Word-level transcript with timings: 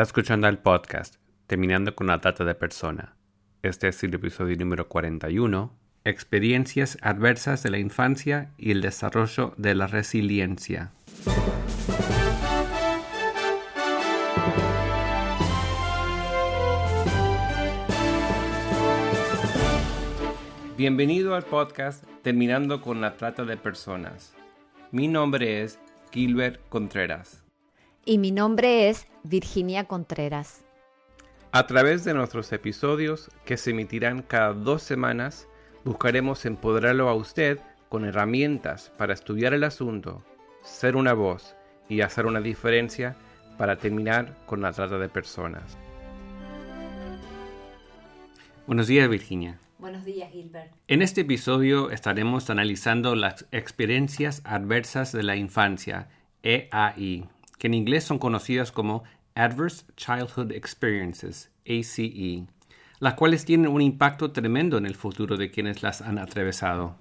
Está 0.00 0.08
escuchando 0.08 0.48
el 0.48 0.56
podcast 0.56 1.16
Terminando 1.46 1.94
con 1.94 2.06
la 2.06 2.22
Trata 2.22 2.42
de 2.46 2.54
Persona. 2.54 3.16
Este 3.62 3.88
es 3.88 4.02
el 4.02 4.14
episodio 4.14 4.56
número 4.56 4.88
41, 4.88 5.76
Experiencias 6.04 6.96
adversas 7.02 7.62
de 7.62 7.68
la 7.68 7.76
infancia 7.76 8.50
y 8.56 8.70
el 8.70 8.80
desarrollo 8.80 9.52
de 9.58 9.74
la 9.74 9.88
resiliencia. 9.88 10.92
Bienvenido 20.78 21.34
al 21.34 21.42
podcast 21.42 22.04
Terminando 22.22 22.80
con 22.80 23.02
la 23.02 23.18
Trata 23.18 23.44
de 23.44 23.58
Personas. 23.58 24.32
Mi 24.92 25.08
nombre 25.08 25.62
es 25.62 25.78
Gilbert 26.10 26.58
Contreras. 26.70 27.44
Y 28.06 28.16
mi 28.16 28.30
nombre 28.30 28.88
es 28.88 29.09
Virginia 29.22 29.84
Contreras. 29.84 30.64
A 31.52 31.66
través 31.66 32.04
de 32.04 32.14
nuestros 32.14 32.52
episodios, 32.52 33.30
que 33.44 33.56
se 33.56 33.70
emitirán 33.70 34.22
cada 34.22 34.52
dos 34.52 34.82
semanas, 34.82 35.48
buscaremos 35.84 36.46
empoderarlo 36.46 37.08
a 37.08 37.14
usted 37.14 37.58
con 37.88 38.04
herramientas 38.04 38.92
para 38.96 39.12
estudiar 39.12 39.52
el 39.52 39.64
asunto, 39.64 40.22
ser 40.62 40.96
una 40.96 41.12
voz 41.12 41.56
y 41.88 42.02
hacer 42.02 42.26
una 42.26 42.40
diferencia 42.40 43.16
para 43.58 43.76
terminar 43.76 44.36
con 44.46 44.62
la 44.62 44.72
trata 44.72 44.98
de 44.98 45.08
personas. 45.08 45.76
Buenos 48.66 48.86
días, 48.86 49.08
Virginia. 49.08 49.58
Buenos 49.78 50.04
días, 50.04 50.30
Gilbert. 50.30 50.72
En 50.86 51.02
este 51.02 51.22
episodio 51.22 51.90
estaremos 51.90 52.48
analizando 52.48 53.16
las 53.16 53.46
experiencias 53.50 54.40
adversas 54.44 55.10
de 55.10 55.24
la 55.24 55.36
infancia, 55.36 56.08
EAI, 56.42 57.28
que 57.60 57.66
en 57.66 57.74
inglés 57.74 58.04
son 58.04 58.18
conocidas 58.18 58.72
como 58.72 59.04
Adverse 59.34 59.84
Childhood 59.94 60.50
Experiences, 60.52 61.50
ACE, 61.68 62.46
las 63.00 63.14
cuales 63.14 63.44
tienen 63.44 63.70
un 63.70 63.82
impacto 63.82 64.32
tremendo 64.32 64.78
en 64.78 64.86
el 64.86 64.94
futuro 64.94 65.36
de 65.36 65.50
quienes 65.50 65.82
las 65.82 66.00
han 66.00 66.18
atravesado. 66.18 66.96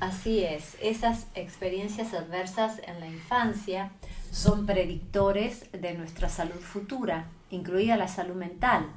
Así 0.00 0.42
es, 0.42 0.76
esas 0.82 1.28
experiencias 1.36 2.14
adversas 2.14 2.80
en 2.84 2.98
la 2.98 3.06
infancia 3.06 3.92
son 4.32 4.66
predictores 4.66 5.70
de 5.70 5.94
nuestra 5.94 6.28
salud 6.28 6.60
futura, 6.60 7.26
incluida 7.52 7.96
la 7.96 8.08
salud 8.08 8.34
mental. 8.34 8.88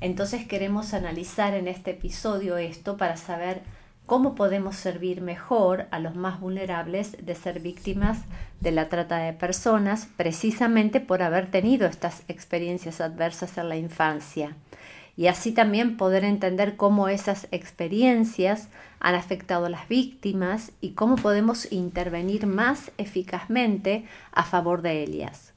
Entonces 0.00 0.46
queremos 0.48 0.94
analizar 0.94 1.52
en 1.52 1.68
este 1.68 1.90
episodio 1.90 2.56
esto 2.56 2.96
para 2.96 3.18
saber 3.18 3.60
cómo 4.06 4.34
podemos 4.34 4.76
servir 4.76 5.20
mejor 5.20 5.86
a 5.90 5.98
los 5.98 6.14
más 6.14 6.40
vulnerables 6.40 7.16
de 7.24 7.34
ser 7.34 7.60
víctimas 7.60 8.20
de 8.60 8.72
la 8.72 8.88
trata 8.88 9.18
de 9.18 9.32
personas 9.32 10.08
precisamente 10.16 11.00
por 11.00 11.22
haber 11.22 11.50
tenido 11.50 11.86
estas 11.86 12.22
experiencias 12.28 13.00
adversas 13.00 13.58
en 13.58 13.68
la 13.68 13.76
infancia 13.76 14.56
y 15.16 15.26
así 15.26 15.52
también 15.52 15.96
poder 15.96 16.24
entender 16.24 16.76
cómo 16.76 17.08
esas 17.08 17.46
experiencias 17.50 18.68
han 19.00 19.14
afectado 19.14 19.66
a 19.66 19.70
las 19.70 19.88
víctimas 19.88 20.72
y 20.80 20.90
cómo 20.90 21.16
podemos 21.16 21.70
intervenir 21.70 22.46
más 22.46 22.92
eficazmente 22.98 24.04
a 24.32 24.44
favor 24.44 24.82
de 24.82 25.02
ellas. 25.02 25.52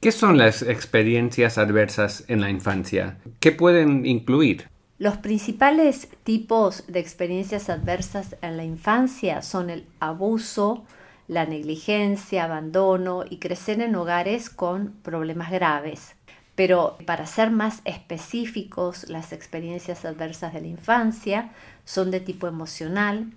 ¿Qué 0.00 0.12
son 0.12 0.36
las 0.36 0.60
experiencias 0.62 1.56
adversas 1.56 2.24
en 2.28 2.42
la 2.42 2.50
infancia? 2.50 3.16
¿Qué 3.40 3.52
pueden 3.52 4.04
incluir? 4.04 4.68
Los 4.98 5.16
principales 5.16 6.08
tipos 6.22 6.84
de 6.86 7.00
experiencias 7.00 7.68
adversas 7.68 8.36
en 8.42 8.56
la 8.56 8.64
infancia 8.64 9.42
son 9.42 9.68
el 9.68 9.86
abuso, 9.98 10.84
la 11.26 11.46
negligencia, 11.46 12.44
abandono 12.44 13.24
y 13.28 13.38
crecer 13.38 13.80
en 13.80 13.96
hogares 13.96 14.50
con 14.50 14.92
problemas 15.02 15.50
graves. 15.50 16.14
Pero 16.54 16.96
para 17.06 17.26
ser 17.26 17.50
más 17.50 17.80
específicos, 17.84 19.08
las 19.08 19.32
experiencias 19.32 20.04
adversas 20.04 20.52
de 20.52 20.60
la 20.60 20.68
infancia 20.68 21.50
son 21.84 22.12
de 22.12 22.20
tipo 22.20 22.46
emocional 22.46 23.32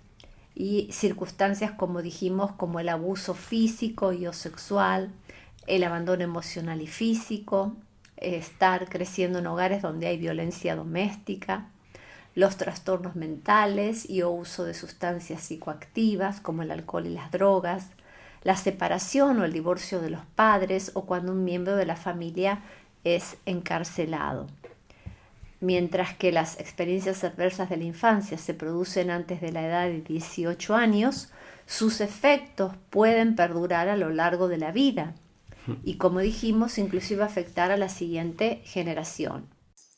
y 0.53 0.89
circunstancias, 0.91 1.71
como 1.71 2.03
dijimos, 2.03 2.51
como 2.51 2.79
el 2.79 2.89
abuso 2.89 3.33
físico 3.33 4.13
y 4.13 4.27
o 4.27 4.33
sexual, 4.33 5.11
el 5.65 5.83
abandono 5.83 6.23
emocional 6.23 6.81
y 6.81 6.87
físico, 6.87 7.75
estar 8.17 8.89
creciendo 8.89 9.39
en 9.39 9.47
hogares 9.47 9.81
donde 9.81 10.07
hay 10.07 10.17
violencia 10.17 10.75
doméstica, 10.75 11.69
los 12.35 12.57
trastornos 12.57 13.15
mentales 13.15 14.07
y 14.09 14.21
o 14.21 14.29
uso 14.29 14.63
de 14.63 14.73
sustancias 14.73 15.41
psicoactivas 15.41 16.39
como 16.39 16.61
el 16.61 16.71
alcohol 16.71 17.07
y 17.07 17.13
las 17.13 17.31
drogas, 17.31 17.89
la 18.43 18.55
separación 18.55 19.39
o 19.39 19.45
el 19.45 19.53
divorcio 19.53 20.01
de 20.01 20.11
los 20.11 20.25
padres 20.35 20.91
o 20.93 21.05
cuando 21.05 21.31
un 21.31 21.43
miembro 21.43 21.75
de 21.75 21.85
la 21.85 21.95
familia 21.95 22.61
es 23.03 23.37
encarcelado. 23.45 24.47
Mientras 25.59 26.15
que 26.15 26.31
las 26.31 26.59
experiencias 26.59 27.23
adversas 27.23 27.69
de 27.69 27.77
la 27.77 27.85
infancia 27.85 28.37
se 28.37 28.53
producen 28.53 29.09
antes 29.09 29.41
de 29.41 29.51
la 29.51 29.65
edad 29.65 29.85
de 29.87 30.01
18 30.01 30.75
años, 30.75 31.31
sus 31.65 31.99
efectos 31.99 32.75
pueden 32.91 33.35
perdurar 33.35 33.89
a 33.89 33.97
lo 33.97 34.11
largo 34.11 34.47
de 34.47 34.57
la 34.57 34.71
vida 34.71 35.15
y 35.83 35.97
como 35.97 36.19
dijimos, 36.19 36.77
inclusive 36.77 37.23
afectar 37.23 37.71
a 37.71 37.77
la 37.77 37.89
siguiente 37.89 38.61
generación. 38.65 39.47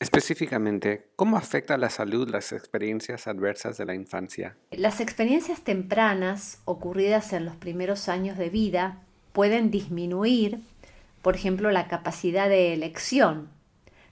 Específicamente, 0.00 1.10
¿cómo 1.14 1.36
afecta 1.36 1.74
a 1.74 1.78
la 1.78 1.90
salud 1.90 2.30
las 2.30 2.52
experiencias 2.52 3.26
adversas 3.26 3.76
de 3.76 3.84
la 3.84 3.94
infancia? 3.94 4.56
Las 4.70 5.00
experiencias 5.00 5.60
tempranas 5.60 6.62
ocurridas 6.64 7.34
en 7.34 7.44
los 7.44 7.54
primeros 7.56 8.08
años 8.08 8.38
de 8.38 8.48
vida 8.48 9.02
pueden 9.34 9.70
disminuir, 9.70 10.60
por 11.20 11.36
ejemplo, 11.36 11.70
la 11.70 11.86
capacidad 11.86 12.48
de 12.48 12.72
elección, 12.72 13.50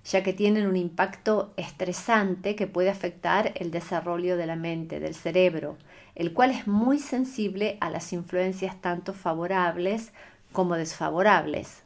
ya 0.05 0.23
que 0.23 0.35
tienen 0.35 0.67
un 0.67 0.77
impacto 0.77 1.55
estresante 1.57 2.55
que 2.55 2.67
puede 2.67 2.91
afectar 2.91 3.53
el 3.57 3.71
desarrollo 3.71 4.37
de 4.37 4.47
la 4.47 4.57
mente, 4.57 5.01
del 5.01 5.15
cerebro, 5.15 5.79
el 6.15 6.35
cual 6.35 6.51
es 6.51 6.67
muy 6.67 6.99
sensible 6.99 7.79
a 7.81 7.89
las 7.89 8.13
influencias 8.13 8.79
tanto 8.81 9.15
favorables 9.15 10.13
como 10.53 10.77
desfavorables. 10.77 11.83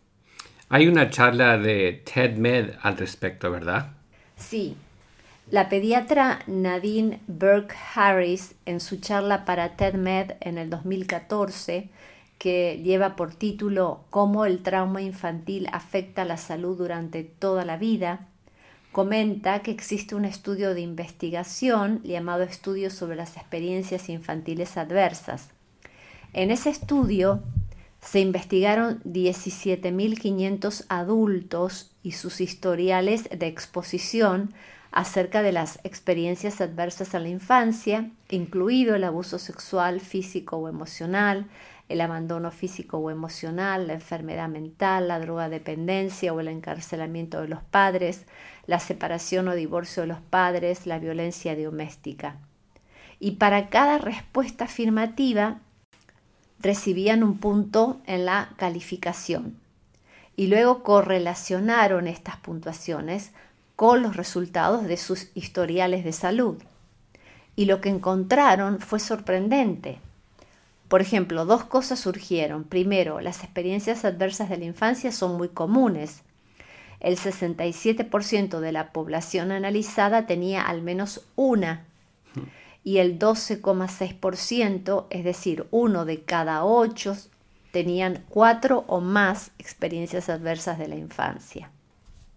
Hay 0.69 0.89
una 0.89 1.11
charla 1.11 1.59
de 1.59 2.03
TED 2.05 2.37
Med 2.37 2.71
al 2.83 2.97
respecto, 2.97 3.50
¿verdad? 3.50 3.91
Sí. 4.37 4.77
La 5.50 5.69
pediatra 5.69 6.39
Nadine 6.47 7.21
Burke 7.27 7.75
Harris, 7.95 8.55
en 8.65 8.81
su 8.81 8.97
charla 9.00 9.45
para 9.45 9.77
TED 9.77 9.95
Med 9.95 10.33
en 10.41 10.56
el 10.56 10.71
2014, 10.71 11.91
que 12.39 12.81
lleva 12.83 13.17
por 13.17 13.34
título 13.34 14.00
Cómo 14.11 14.47
el 14.47 14.62
trauma 14.62 15.03
infantil 15.03 15.69
afecta 15.73 16.25
la 16.25 16.39
salud 16.39 16.79
durante 16.79 17.23
toda 17.23 17.65
la 17.65 17.77
vida, 17.77 18.29
comenta 18.93 19.61
que 19.61 19.71
existe 19.71 20.15
un 20.15 20.25
estudio 20.25 20.75
de 20.75 20.81
investigación 20.81 22.03
llamado 22.03 22.43
Estudio 22.43 22.91
sobre 22.91 23.17
las 23.17 23.37
experiencias 23.37 24.09
infantiles 24.09 24.77
adversas. 24.77 25.50
En 26.33 26.50
ese 26.50 26.71
estudio 26.71 27.43
se 28.02 28.20
investigaron 28.20 29.00
17.500 29.04 30.84
adultos 30.88 31.92
y 32.02 32.12
sus 32.12 32.40
historiales 32.40 33.28
de 33.30 33.46
exposición 33.46 34.52
acerca 34.90 35.40
de 35.40 35.52
las 35.52 35.78
experiencias 35.84 36.60
adversas 36.60 37.14
en 37.14 37.22
la 37.22 37.28
infancia, 37.28 38.10
incluido 38.28 38.96
el 38.96 39.04
abuso 39.04 39.38
sexual, 39.38 40.00
físico 40.00 40.56
o 40.56 40.68
emocional, 40.68 41.46
el 41.88 42.00
abandono 42.00 42.50
físico 42.50 42.98
o 42.98 43.10
emocional, 43.10 43.86
la 43.86 43.94
enfermedad 43.94 44.48
mental, 44.48 45.08
la 45.08 45.20
drogadependencia 45.20 46.34
o 46.34 46.40
el 46.40 46.48
encarcelamiento 46.48 47.40
de 47.40 47.48
los 47.48 47.62
padres, 47.62 48.26
la 48.66 48.80
separación 48.80 49.46
o 49.48 49.54
divorcio 49.54 50.02
de 50.02 50.08
los 50.08 50.20
padres, 50.20 50.86
la 50.86 50.98
violencia 50.98 51.56
doméstica. 51.56 52.36
Y 53.20 53.32
para 53.32 53.69
cada 53.69 53.98
respuesta 53.98 54.64
afirmativa 54.64 55.60
recibían 56.62 57.23
un 57.23 57.39
punto 57.39 58.00
en 58.06 58.25
la 58.25 58.50
calificación 58.56 59.56
y 60.37 60.47
luego 60.47 60.83
correlacionaron 60.83 62.09
estas 62.09 62.37
puntuaciones 62.37 63.32
con 63.76 64.03
los 64.03 64.17
resultados 64.17 64.85
de 64.85 64.97
sus 64.97 65.29
historiales 65.35 66.05
de 66.05 66.12
salud. 66.12 66.56
Y 67.55 67.67
lo 67.67 67.81
que 67.81 67.91
encontraron 67.91 68.79
fue 68.79 68.99
sorprendente. 68.99 69.99
Por 70.88 71.03
ejemplo, 71.03 71.44
dos 71.44 71.64
cosas 71.64 72.00
surgieron. 72.00 72.65
Primero, 72.65 73.20
las 73.20 73.43
experiencias 73.43 74.05
adversas 74.05 74.49
de 74.49 74.58
la 74.58 74.65
infancia 74.65 75.12
son 75.12 75.37
muy 75.37 75.49
comunes. 75.49 76.23
El 77.00 77.19
67% 77.19 78.61
de 78.61 78.73
la 78.73 78.93
población 78.93 79.53
analizada 79.53 80.26
tenía 80.26 80.62
al 80.62 80.81
menos 80.81 81.26
una 81.35 81.85
y 82.84 82.99
el 82.99 83.19
12,6%, 83.19 85.06
es 85.11 85.25
decir, 85.25 85.67
uno 85.70 86.05
de 86.05 86.23
cada 86.23 86.64
ocho, 86.64 87.17
tenían 87.70 88.25
cuatro 88.29 88.84
o 88.87 89.00
más 89.00 89.50
experiencias 89.58 90.29
adversas 90.29 90.79
de 90.79 90.88
la 90.88 90.96
infancia. 90.96 91.70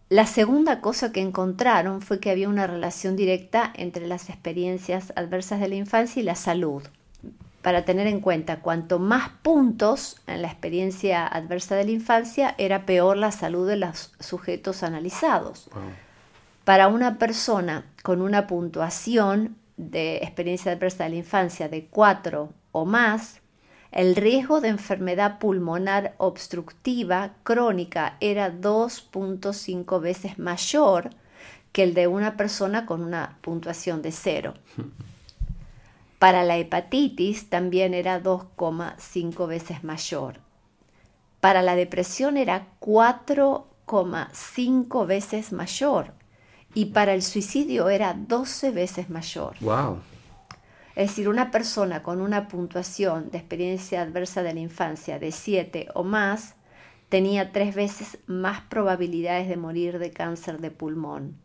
La 0.10 0.28
segunda 0.28 0.82
cosa 0.82 1.12
que 1.12 1.22
encontraron 1.22 2.02
fue 2.02 2.20
que 2.20 2.30
había 2.30 2.48
una 2.48 2.68
relación 2.68 3.16
directa 3.16 3.74
entre 3.76 4.08
las 4.08 4.30
experiencias 4.30 5.12
adversas 5.16 5.60
de 5.60 5.68
la 5.68 5.76
infancia 5.76 6.22
y 6.22 6.24
la 6.24 6.36
salud. 6.36 6.84
para 7.64 7.84
tener 7.84 8.06
en 8.06 8.20
cuenta, 8.20 8.60
cuanto 8.60 9.00
más 9.00 9.30
puntos 9.42 10.18
en 10.28 10.44
la 10.44 10.50
experiencia 10.50 11.26
adversa 11.26 11.74
de 11.76 11.86
la 11.86 11.90
infancia, 11.90 12.54
era 12.60 12.86
peor 12.86 13.18
la 13.18 13.32
salud 13.32 13.68
de 13.68 13.76
los 13.76 14.14
sujetos 14.20 14.84
analizados. 14.84 15.68
Para 16.64 16.88
una 16.88 17.18
persona 17.18 17.86
con 18.04 18.22
una 18.22 18.46
puntuación 18.46 19.56
de 19.78 20.18
experiencia 20.18 20.72
adversa 20.72 21.06
de 21.06 21.12
la 21.12 21.16
infancia 21.18 21.70
de 21.70 21.88
4 21.88 22.52
o 22.72 22.86
más, 22.86 23.42
el 23.92 24.16
riesgo 24.16 24.62
de 24.62 24.70
enfermedad 24.70 25.38
pulmonar 25.40 26.16
obstructiva 26.18 27.36
crónica 27.44 28.18
era 28.20 28.52
2.5 28.52 30.02
veces 30.02 30.38
mayor 30.38 31.10
que 31.72 31.84
el 31.84 31.94
de 31.94 32.08
una 32.08 32.36
persona 32.38 32.86
con 32.86 33.02
una 33.02 33.38
puntuación 33.42 34.02
de 34.02 34.12
cero. 34.12 34.54
Para 36.20 36.44
la 36.44 36.58
hepatitis 36.58 37.50
también 37.50 37.94
era 37.94 38.24
2,5 38.24 39.48
veces 39.48 39.84
mayor. 39.84 40.40
Para 41.42 41.62
la 41.62 41.76
depresión 41.76 42.38
era 42.38 42.68
4,5 42.80 45.06
veces 45.06 45.52
mayor. 45.52 46.14
Y 46.76 46.86
para 46.86 47.16
el 47.16 47.24
suicidio 47.24 47.90
era 47.90 48.14
12 48.14 48.70
veces 48.70 49.10
mayor. 49.10 49.56
Wow. 49.62 50.02
Es 50.96 51.10
decir, 51.10 51.28
una 51.28 51.50
persona 51.50 52.04
con 52.04 52.22
una 52.22 52.48
puntuación 52.48 53.32
de 53.32 53.40
experiencia 53.40 54.02
adversa 54.02 54.44
de 54.44 54.54
la 54.54 54.60
infancia 54.60 55.18
de 55.18 55.32
7 55.32 55.88
o 55.94 56.04
más 56.04 56.56
tenía 57.10 57.52
tres 57.52 57.76
veces 57.76 58.20
más 58.28 58.62
probabilidades 58.62 59.48
de 59.48 59.58
morir 59.58 60.00
de 60.00 60.12
cáncer 60.12 60.60
de 60.60 60.72
pulmón 60.72 61.38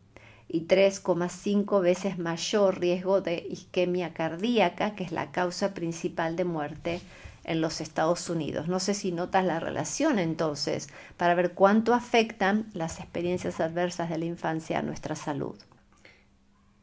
y 0.48 0.66
3,5 0.66 1.80
veces 1.80 2.18
mayor 2.18 2.80
riesgo 2.80 3.20
de 3.20 3.46
isquemia 3.48 4.12
cardíaca, 4.12 4.96
que 4.96 5.04
es 5.04 5.12
la 5.12 5.30
causa 5.30 5.74
principal 5.74 6.34
de 6.34 6.44
muerte 6.44 7.00
en 7.44 7.60
los 7.60 7.80
Estados 7.80 8.28
Unidos. 8.28 8.68
No 8.68 8.80
sé 8.80 8.94
si 8.94 9.12
notas 9.12 9.44
la 9.44 9.60
relación 9.60 10.18
entonces 10.18 10.88
para 11.16 11.34
ver 11.34 11.52
cuánto 11.52 11.94
afectan 11.94 12.66
las 12.74 13.00
experiencias 13.00 13.60
adversas 13.60 14.10
de 14.10 14.18
la 14.18 14.24
infancia 14.24 14.78
a 14.78 14.82
nuestra 14.82 15.14
salud. 15.14 15.56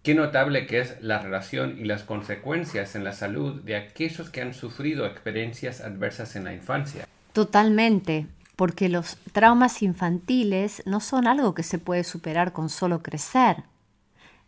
Qué 0.03 0.15
notable 0.15 0.67
que 0.67 0.79
es 0.79 0.95
la 1.01 1.19
relación 1.19 1.77
y 1.79 1.83
las 1.83 2.03
consecuencias 2.03 2.95
en 2.95 3.03
la 3.03 3.11
salud 3.11 3.61
de 3.63 3.75
aquellos 3.75 4.29
que 4.29 4.41
han 4.41 4.53
sufrido 4.53 5.05
experiencias 5.05 5.81
adversas 5.81 6.37
en 6.37 6.45
la 6.45 6.53
infancia. 6.53 7.05
Totalmente, 7.33 8.25
porque 8.55 8.87
los 8.87 9.17
traumas 9.33 9.83
infantiles 9.83 10.81
no 10.85 11.01
son 11.01 11.27
algo 11.27 11.53
que 11.53 11.63
se 11.63 11.77
puede 11.77 12.05
superar 12.05 12.53
con 12.53 12.69
solo 12.69 13.03
crecer. 13.03 13.63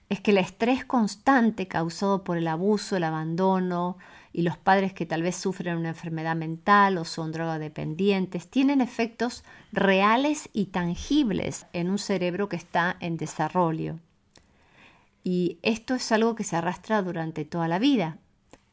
Es 0.08 0.22
que 0.22 0.32
el 0.32 0.38
estrés 0.38 0.86
constante 0.86 1.68
causado 1.68 2.24
por 2.24 2.38
el 2.38 2.48
abuso, 2.48 2.96
el 2.96 3.04
abandono 3.04 3.98
y 4.32 4.44
los 4.44 4.58
padres 4.58 4.94
que 4.94 5.06
tal 5.06 5.24
vez 5.24 5.36
sufren 5.36 5.78
una 5.78 5.90
enfermedad 5.90 6.36
mental 6.36 6.98
o 6.98 7.06
son 7.06 7.32
drogadependientes 7.32 8.48
tienen 8.48 8.82
efectos 8.82 9.44
reales 9.72 10.50
y 10.54 10.66
tangibles 10.66 11.66
en 11.74 11.90
un 11.90 11.98
cerebro 11.98 12.50
que 12.50 12.56
está 12.56 12.98
en 13.00 13.18
desarrollo. 13.18 13.98
Y 15.24 15.58
esto 15.62 15.96
es 15.96 16.12
algo 16.12 16.36
que 16.36 16.44
se 16.44 16.56
arrastra 16.56 17.02
durante 17.02 17.46
toda 17.46 17.68
la 17.68 17.80
vida, 17.80 18.18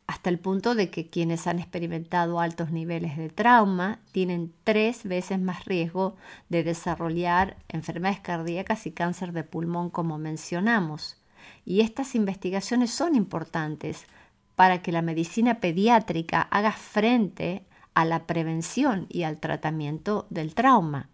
hasta 0.06 0.30
el 0.30 0.38
punto 0.38 0.74
de 0.74 0.88
que 0.88 1.10
quienes 1.10 1.46
han 1.46 1.58
experimentado 1.58 2.38
altos 2.38 2.70
niveles 2.70 3.16
de 3.16 3.28
trauma 3.28 3.98
tienen 4.12 4.52
tres 4.62 5.02
veces 5.02 5.40
más 5.40 5.64
riesgo 5.64 6.16
de 6.48 6.62
desarrollar 6.62 7.56
enfermedades 7.68 8.20
cardíacas 8.20 8.86
y 8.86 8.92
cáncer 8.92 9.32
de 9.32 9.42
pulmón, 9.42 9.90
como 9.90 10.16
mencionamos. 10.18 11.16
Y 11.64 11.80
estas 11.80 12.14
investigaciones 12.14 12.92
son 12.92 13.16
importantes 13.16 14.06
para 14.56 14.82
que 14.82 14.90
la 14.90 15.02
medicina 15.02 15.60
pediátrica 15.60 16.42
haga 16.42 16.72
frente 16.72 17.64
a 17.94 18.04
la 18.04 18.26
prevención 18.26 19.06
y 19.08 19.22
al 19.22 19.38
tratamiento 19.38 20.26
del 20.28 20.54
trauma. 20.54 21.08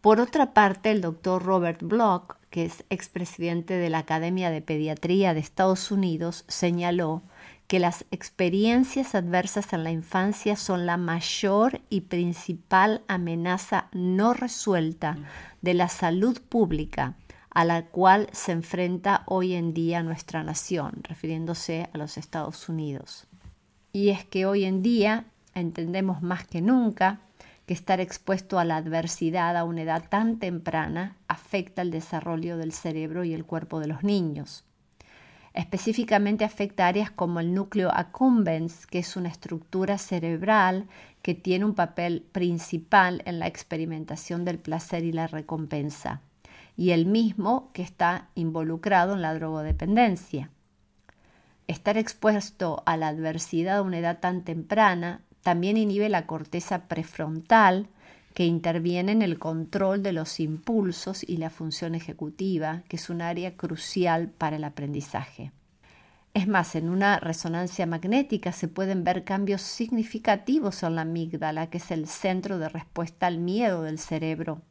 Por 0.00 0.18
otra 0.18 0.54
parte, 0.54 0.90
el 0.90 1.02
doctor 1.02 1.42
Robert 1.42 1.82
Bloch 1.82 2.40
que 2.50 2.64
es 2.64 2.84
expresidente 2.90 3.74
de 3.74 3.90
la 3.90 3.98
Academia 3.98 4.50
de 4.50 4.60
Pediatría 4.60 5.34
de 5.34 5.40
Estados 5.40 5.90
Unidos, 5.90 6.44
señaló 6.48 7.22
que 7.68 7.78
las 7.78 8.04
experiencias 8.10 9.14
adversas 9.14 9.72
en 9.72 9.84
la 9.84 9.92
infancia 9.92 10.56
son 10.56 10.86
la 10.86 10.96
mayor 10.96 11.80
y 11.88 12.02
principal 12.02 13.02
amenaza 13.06 13.88
no 13.92 14.34
resuelta 14.34 15.16
de 15.62 15.74
la 15.74 15.88
salud 15.88 16.40
pública 16.48 17.14
a 17.50 17.64
la 17.64 17.86
cual 17.86 18.28
se 18.32 18.52
enfrenta 18.52 19.24
hoy 19.26 19.54
en 19.54 19.74
día 19.74 20.02
nuestra 20.02 20.42
nación, 20.44 21.02
refiriéndose 21.02 21.88
a 21.92 21.98
los 21.98 22.16
Estados 22.16 22.68
Unidos. 22.68 23.26
Y 23.92 24.10
es 24.10 24.24
que 24.24 24.46
hoy 24.46 24.64
en 24.64 24.82
día 24.82 25.24
entendemos 25.54 26.22
más 26.22 26.46
que 26.46 26.62
nunca 26.62 27.20
que 27.66 27.74
estar 27.74 28.00
expuesto 28.00 28.58
a 28.58 28.64
la 28.64 28.76
adversidad 28.76 29.56
a 29.56 29.64
una 29.64 29.82
edad 29.82 30.08
tan 30.08 30.38
temprana 30.38 31.16
afecta 31.28 31.82
el 31.82 31.90
desarrollo 31.90 32.56
del 32.56 32.72
cerebro 32.72 33.24
y 33.24 33.34
el 33.34 33.44
cuerpo 33.44 33.80
de 33.80 33.88
los 33.88 34.02
niños. 34.02 34.64
Específicamente 35.52 36.44
afecta 36.44 36.86
áreas 36.86 37.10
como 37.10 37.40
el 37.40 37.54
núcleo 37.54 37.90
accumbens, 37.92 38.86
que 38.86 39.00
es 39.00 39.16
una 39.16 39.28
estructura 39.28 39.98
cerebral 39.98 40.86
que 41.22 41.34
tiene 41.34 41.64
un 41.64 41.74
papel 41.74 42.24
principal 42.32 43.22
en 43.24 43.40
la 43.40 43.48
experimentación 43.48 44.44
del 44.44 44.58
placer 44.58 45.04
y 45.04 45.12
la 45.12 45.26
recompensa, 45.26 46.22
y 46.80 46.92
el 46.92 47.04
mismo 47.04 47.68
que 47.74 47.82
está 47.82 48.30
involucrado 48.34 49.12
en 49.12 49.20
la 49.20 49.34
drogodependencia. 49.34 50.48
Estar 51.66 51.98
expuesto 51.98 52.82
a 52.86 52.96
la 52.96 53.08
adversidad 53.08 53.76
a 53.76 53.82
una 53.82 53.98
edad 53.98 54.20
tan 54.20 54.44
temprana 54.44 55.20
también 55.42 55.76
inhibe 55.76 56.08
la 56.08 56.26
corteza 56.26 56.88
prefrontal, 56.88 57.88
que 58.32 58.46
interviene 58.46 59.12
en 59.12 59.20
el 59.20 59.38
control 59.38 60.02
de 60.02 60.14
los 60.14 60.40
impulsos 60.40 61.22
y 61.22 61.36
la 61.36 61.50
función 61.50 61.94
ejecutiva, 61.94 62.82
que 62.88 62.96
es 62.96 63.10
un 63.10 63.20
área 63.20 63.58
crucial 63.58 64.30
para 64.30 64.56
el 64.56 64.64
aprendizaje. 64.64 65.52
Es 66.32 66.48
más, 66.48 66.74
en 66.76 66.88
una 66.88 67.20
resonancia 67.20 67.84
magnética 67.84 68.52
se 68.52 68.68
pueden 68.68 69.04
ver 69.04 69.24
cambios 69.24 69.60
significativos 69.60 70.82
en 70.82 70.94
la 70.94 71.02
amígdala, 71.02 71.68
que 71.68 71.76
es 71.76 71.90
el 71.90 72.06
centro 72.06 72.58
de 72.58 72.70
respuesta 72.70 73.26
al 73.26 73.36
miedo 73.36 73.82
del 73.82 73.98
cerebro. 73.98 74.62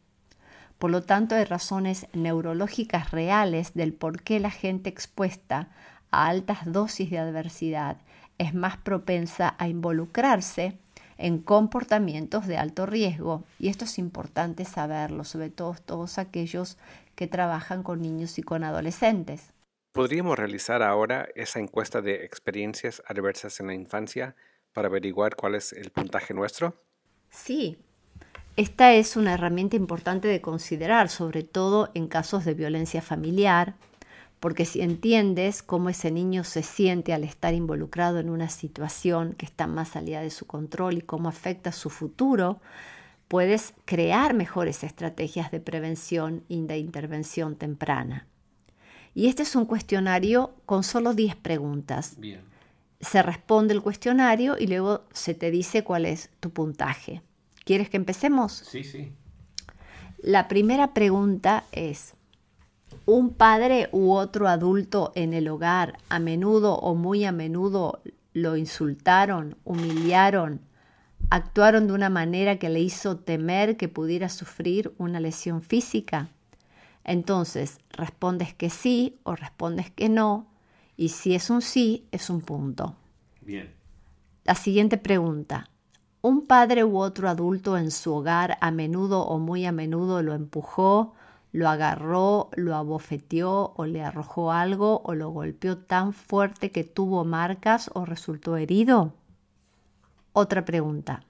Por 0.79 0.91
lo 0.91 1.03
tanto, 1.03 1.35
hay 1.35 1.43
razones 1.43 2.07
neurológicas 2.13 3.11
reales 3.11 3.73
del 3.73 3.93
por 3.93 4.23
qué 4.23 4.39
la 4.39 4.49
gente 4.49 4.89
expuesta 4.89 5.69
a 6.09 6.27
altas 6.27 6.59
dosis 6.65 7.11
de 7.11 7.19
adversidad 7.19 7.97
es 8.37 8.53
más 8.53 8.77
propensa 8.77 9.55
a 9.59 9.67
involucrarse 9.67 10.79
en 11.17 11.39
comportamientos 11.39 12.47
de 12.47 12.57
alto 12.57 12.85
riesgo. 12.85 13.43
Y 13.59 13.67
esto 13.67 13.83
es 13.83 13.99
importante 13.99 14.63
saberlo, 14.63 15.25
sobre 15.25 15.49
todo 15.49 15.75
todos 15.85 16.17
aquellos 16.17 16.77
que 17.15 17.27
trabajan 17.27 17.83
con 17.83 18.01
niños 18.01 18.39
y 18.39 18.43
con 18.43 18.63
adolescentes. 18.63 19.51
¿Podríamos 19.91 20.39
realizar 20.39 20.81
ahora 20.81 21.27
esa 21.35 21.59
encuesta 21.59 22.01
de 22.01 22.23
experiencias 22.23 23.03
adversas 23.05 23.59
en 23.59 23.67
la 23.67 23.73
infancia 23.73 24.35
para 24.71 24.87
averiguar 24.87 25.35
cuál 25.35 25.55
es 25.55 25.73
el 25.73 25.91
puntaje 25.91 26.33
nuestro? 26.33 26.81
Sí, 27.29 27.77
esta 28.55 28.93
es 28.93 29.15
una 29.15 29.33
herramienta 29.33 29.75
importante 29.75 30.27
de 30.27 30.41
considerar, 30.41 31.09
sobre 31.09 31.43
todo 31.43 31.89
en 31.93 32.07
casos 32.07 32.45
de 32.45 32.53
violencia 32.53 33.01
familiar, 33.01 33.75
porque 34.39 34.65
si 34.65 34.81
entiendes 34.81 35.63
cómo 35.63 35.89
ese 35.89 36.11
niño 36.11 36.43
se 36.43 36.63
siente 36.63 37.13
al 37.13 37.23
estar 37.23 37.53
involucrado 37.53 38.19
en 38.19 38.29
una 38.29 38.49
situación 38.49 39.33
que 39.33 39.45
está 39.45 39.67
más 39.67 39.95
allá 39.95 40.21
de 40.21 40.29
su 40.29 40.45
control 40.45 40.97
y 40.97 41.01
cómo 41.01 41.29
afecta 41.29 41.71
su 41.71 41.89
futuro, 41.89 42.59
puedes 43.27 43.73
crear 43.85 44.33
mejores 44.33 44.83
estrategias 44.83 45.51
de 45.51 45.59
prevención 45.59 46.43
y 46.47 46.65
de 46.65 46.77
intervención 46.77 47.55
temprana. 47.55 48.27
Y 49.13 49.27
este 49.27 49.43
es 49.43 49.55
un 49.55 49.65
cuestionario 49.65 50.53
con 50.65 50.83
solo 50.83 51.13
10 51.13 51.35
preguntas. 51.35 52.17
Se 53.01 53.21
responde 53.21 53.73
el 53.73 53.81
cuestionario 53.81 54.55
y 54.57 54.67
luego 54.67 55.03
se 55.13 55.33
te 55.33 55.51
dice 55.51 55.83
cuál 55.83 56.05
es 56.05 56.29
tu 56.39 56.51
puntaje. 56.51 57.21
¿Quieres 57.69 57.87
que 57.87 57.97
empecemos? 57.97 58.51
Sí, 58.51 58.83
sí. 58.83 59.11
La 60.17 60.47
primera 60.47 60.95
pregunta 60.95 61.65
es, 61.71 62.15
un 63.05 63.29
padre 63.29 63.89
u 63.91 64.13
otro 64.13 64.47
adulto 64.47 65.11
en 65.13 65.35
el 65.35 65.47
hogar 65.47 65.99
a 66.09 66.17
menudo 66.17 66.73
o 66.79 66.95
muy 66.95 67.25
a 67.25 67.31
menudo 67.31 68.01
lo 68.33 68.57
insultaron, 68.57 69.55
humillaron, 69.65 70.61
actuaron 71.29 71.85
de 71.85 71.93
una 71.93 72.09
manera 72.09 72.57
que 72.57 72.69
le 72.69 72.79
hizo 72.79 73.17
temer 73.17 73.77
que 73.77 73.87
pudiera 73.87 74.29
sufrir 74.29 74.91
una 74.97 75.19
lesión 75.19 75.61
física. 75.61 76.29
Entonces, 77.03 77.77
respondes 77.91 78.55
que 78.55 78.71
sí 78.71 79.19
o 79.21 79.35
respondes 79.35 79.91
que 79.91 80.09
no, 80.09 80.47
y 80.97 81.09
si 81.09 81.35
es 81.35 81.51
un 81.51 81.61
sí, 81.61 82.07
es 82.11 82.31
un 82.31 82.41
punto. 82.41 82.95
Bien. 83.41 83.71
La 84.43 84.55
siguiente 84.55 84.97
pregunta. 84.97 85.69
¿Un 86.21 86.47
padre 86.47 86.83
u 86.83 86.97
otro 86.97 87.29
adulto 87.29 87.77
en 87.77 87.91
su 87.91 88.13
hogar 88.13 88.57
a 88.59 88.71
menudo 88.71 89.21
o 89.21 89.39
muy 89.39 89.65
a 89.65 89.71
menudo 89.71 90.21
lo 90.21 90.33
empujó, 90.33 91.13
lo 91.53 91.69
agarró, 91.69 92.49
lo 92.57 92.75
abofeteó 92.75 93.71
o 93.77 93.85
le 93.85 94.03
arrojó 94.03 94.51
algo 94.51 95.01
o 95.05 95.15
lo 95.15 95.29
golpeó 95.29 95.77
tan 95.77 96.11
fuerte 96.11 96.71
que 96.71 96.83
tuvo 96.83 97.23
marcas 97.23 97.89
o 97.93 98.03
resultó 98.03 98.57
herido? 98.57 99.13
Otra 100.33 100.65
pregunta. 100.65 101.23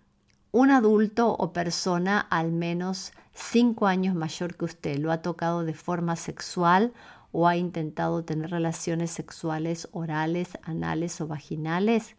Un 0.51 0.71
adulto 0.71 1.35
o 1.37 1.53
persona 1.53 2.19
al 2.19 2.51
menos 2.51 3.11
cinco 3.31 3.85
años 3.85 4.15
mayor 4.15 4.55
que 4.55 4.65
usted 4.65 4.97
lo 4.97 5.11
ha 5.11 5.21
tocado 5.21 5.63
de 5.63 5.75
forma 5.75 6.15
sexual 6.15 6.93
o 7.31 7.47
ha 7.47 7.55
intentado 7.55 8.25
tener 8.25 8.49
relaciones 8.49 9.11
sexuales 9.11 9.87
orales, 9.91 10.57
anales 10.63 11.21
o 11.21 11.27
vaginales? 11.27 12.15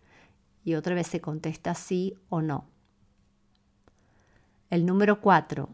Y 0.65 0.75
otra 0.75 0.95
vez 0.95 1.07
se 1.07 1.21
contesta 1.21 1.75
sí 1.75 2.15
o 2.29 2.43
no. 2.43 2.67
El 4.69 4.87
número 4.87 5.21
cuatro. 5.21 5.71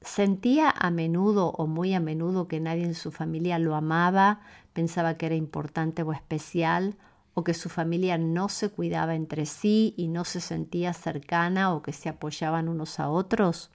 ¿Sentía 0.00 0.70
a 0.70 0.90
menudo 0.90 1.50
o 1.50 1.66
muy 1.66 1.92
a 1.94 2.00
menudo 2.00 2.48
que 2.48 2.60
nadie 2.60 2.84
en 2.84 2.94
su 2.94 3.10
familia 3.10 3.58
lo 3.58 3.74
amaba, 3.74 4.40
pensaba 4.72 5.16
que 5.16 5.26
era 5.26 5.34
importante 5.34 6.02
o 6.02 6.12
especial, 6.12 6.96
o 7.34 7.44
que 7.44 7.54
su 7.54 7.68
familia 7.68 8.16
no 8.16 8.48
se 8.48 8.70
cuidaba 8.70 9.14
entre 9.14 9.44
sí 9.44 9.94
y 9.96 10.08
no 10.08 10.24
se 10.24 10.40
sentía 10.40 10.92
cercana 10.92 11.74
o 11.74 11.82
que 11.82 11.92
se 11.92 12.08
apoyaban 12.08 12.68
unos 12.68 12.98
a 13.00 13.08
otros? 13.10 13.70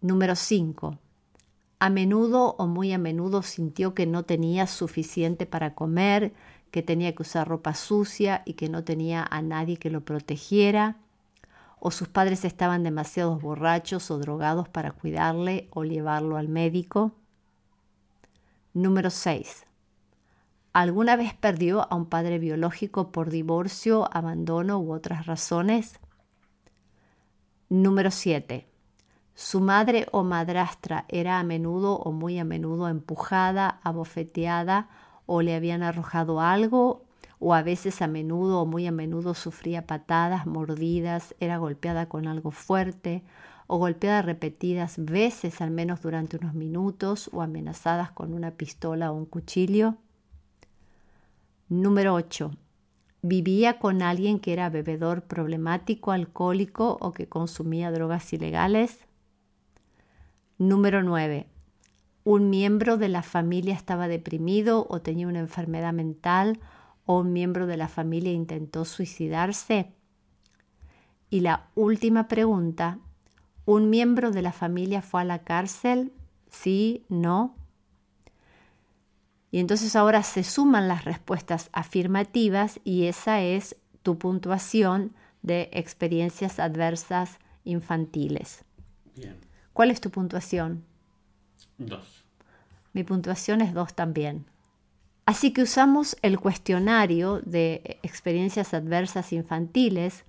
Número 0.00 0.36
5. 0.36 0.98
A 1.80 1.90
menudo 1.90 2.56
o 2.58 2.66
muy 2.66 2.92
a 2.92 2.98
menudo 2.98 3.42
sintió 3.42 3.94
que 3.94 4.06
no 4.06 4.24
tenía 4.24 4.66
suficiente 4.66 5.44
para 5.46 5.74
comer, 5.74 6.32
que 6.70 6.82
tenía 6.82 7.14
que 7.14 7.22
usar 7.22 7.48
ropa 7.48 7.74
sucia 7.74 8.42
y 8.44 8.54
que 8.54 8.68
no 8.68 8.84
tenía 8.84 9.26
a 9.28 9.42
nadie 9.42 9.76
que 9.76 9.90
lo 9.90 10.02
protegiera, 10.02 10.96
o 11.80 11.90
sus 11.90 12.08
padres 12.08 12.44
estaban 12.44 12.82
demasiado 12.82 13.38
borrachos 13.38 14.10
o 14.10 14.18
drogados 14.18 14.68
para 14.68 14.92
cuidarle 14.92 15.68
o 15.70 15.84
llevarlo 15.84 16.36
al 16.36 16.48
médico. 16.48 17.12
Número 18.74 19.10
6. 19.10 19.64
¿Alguna 20.72 21.16
vez 21.16 21.34
perdió 21.34 21.90
a 21.90 21.94
un 21.94 22.06
padre 22.06 22.38
biológico 22.38 23.10
por 23.10 23.30
divorcio, 23.30 24.08
abandono 24.12 24.78
u 24.78 24.92
otras 24.92 25.26
razones? 25.26 25.98
Número 27.68 28.10
7. 28.10 28.66
Su 29.34 29.60
madre 29.60 30.06
o 30.10 30.24
madrastra 30.24 31.04
era 31.08 31.38
a 31.38 31.44
menudo 31.44 31.96
o 31.96 32.12
muy 32.12 32.38
a 32.38 32.44
menudo 32.44 32.88
empujada, 32.88 33.80
abofeteada 33.82 34.88
o 35.30 35.42
le 35.42 35.54
habían 35.54 35.82
arrojado 35.82 36.40
algo 36.40 37.02
o 37.38 37.54
a 37.54 37.62
veces 37.62 38.00
a 38.00 38.08
menudo 38.08 38.62
o 38.62 38.66
muy 38.66 38.86
a 38.86 38.92
menudo 38.92 39.34
sufría 39.34 39.86
patadas, 39.86 40.46
mordidas, 40.46 41.34
era 41.38 41.58
golpeada 41.58 42.08
con 42.08 42.26
algo 42.26 42.50
fuerte 42.50 43.22
o 43.66 43.76
golpeada 43.76 44.22
repetidas 44.22 44.96
veces 44.96 45.60
al 45.60 45.70
menos 45.70 46.00
durante 46.00 46.38
unos 46.38 46.54
minutos 46.54 47.28
o 47.34 47.42
amenazadas 47.42 48.10
con 48.10 48.32
una 48.32 48.52
pistola 48.52 49.12
o 49.12 49.16
un 49.16 49.26
cuchillo. 49.26 49.96
Número 51.68 52.14
8. 52.14 52.50
Vivía 53.20 53.78
con 53.78 54.00
alguien 54.00 54.40
que 54.40 54.54
era 54.54 54.70
bebedor 54.70 55.24
problemático, 55.24 56.12
alcohólico 56.12 56.96
o 57.02 57.12
que 57.12 57.28
consumía 57.28 57.92
drogas 57.92 58.32
ilegales. 58.32 59.00
Número 60.56 61.02
9. 61.02 61.46
Un 62.30 62.50
miembro 62.50 62.98
de 62.98 63.08
la 63.08 63.22
familia 63.22 63.72
estaba 63.72 64.06
deprimido 64.06 64.86
o 64.90 65.00
tenía 65.00 65.26
una 65.26 65.38
enfermedad 65.38 65.94
mental 65.94 66.60
o 67.06 67.20
un 67.20 67.32
miembro 67.32 67.66
de 67.66 67.78
la 67.78 67.88
familia 67.88 68.32
intentó 68.32 68.84
suicidarse? 68.84 69.94
Y 71.30 71.40
la 71.40 71.70
última 71.74 72.28
pregunta, 72.28 72.98
¿un 73.64 73.88
miembro 73.88 74.30
de 74.30 74.42
la 74.42 74.52
familia 74.52 75.00
fue 75.00 75.22
a 75.22 75.24
la 75.24 75.38
cárcel? 75.38 76.12
¿Sí? 76.50 77.06
¿No? 77.08 77.54
Y 79.50 79.58
entonces 79.58 79.96
ahora 79.96 80.22
se 80.22 80.44
suman 80.44 80.86
las 80.86 81.06
respuestas 81.06 81.70
afirmativas 81.72 82.78
y 82.84 83.04
esa 83.06 83.40
es 83.40 83.74
tu 84.02 84.18
puntuación 84.18 85.14
de 85.40 85.70
experiencias 85.72 86.58
adversas 86.58 87.38
infantiles. 87.64 88.66
¿Cuál 89.72 89.90
es 89.90 90.02
tu 90.02 90.10
puntuación? 90.10 90.84
Dos. 91.78 92.24
Mi 92.92 93.04
puntuación 93.04 93.60
es 93.60 93.72
dos 93.72 93.94
también. 93.94 94.46
Así 95.24 95.52
que 95.52 95.62
usamos 95.62 96.16
el 96.22 96.40
cuestionario 96.40 97.40
de 97.44 97.98
experiencias 98.02 98.74
adversas 98.74 99.32
infantiles 99.32 100.24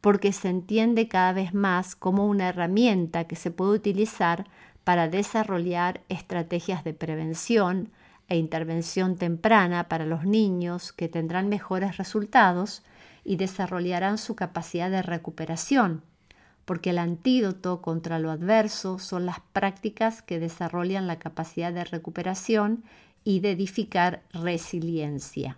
porque 0.00 0.32
se 0.32 0.48
entiende 0.48 1.08
cada 1.08 1.32
vez 1.32 1.54
más 1.54 1.96
como 1.96 2.26
una 2.26 2.48
herramienta 2.48 3.24
que 3.24 3.36
se 3.36 3.50
puede 3.50 3.72
utilizar 3.72 4.46
para 4.84 5.08
desarrollar 5.08 6.00
estrategias 6.08 6.82
de 6.84 6.94
prevención 6.94 7.90
e 8.28 8.36
intervención 8.36 9.16
temprana 9.16 9.88
para 9.88 10.06
los 10.06 10.24
niños 10.24 10.92
que 10.92 11.08
tendrán 11.08 11.48
mejores 11.48 11.96
resultados 11.96 12.82
y 13.24 13.36
desarrollarán 13.36 14.18
su 14.18 14.34
capacidad 14.34 14.90
de 14.90 15.02
recuperación, 15.02 16.02
porque 16.68 16.90
el 16.90 16.98
antídoto 16.98 17.80
contra 17.80 18.18
lo 18.18 18.30
adverso 18.30 18.98
son 18.98 19.24
las 19.24 19.40
prácticas 19.54 20.20
que 20.20 20.38
desarrollan 20.38 21.06
la 21.06 21.18
capacidad 21.18 21.72
de 21.72 21.82
recuperación 21.82 22.84
y 23.24 23.40
de 23.40 23.52
edificar 23.52 24.22
resiliencia. 24.34 25.56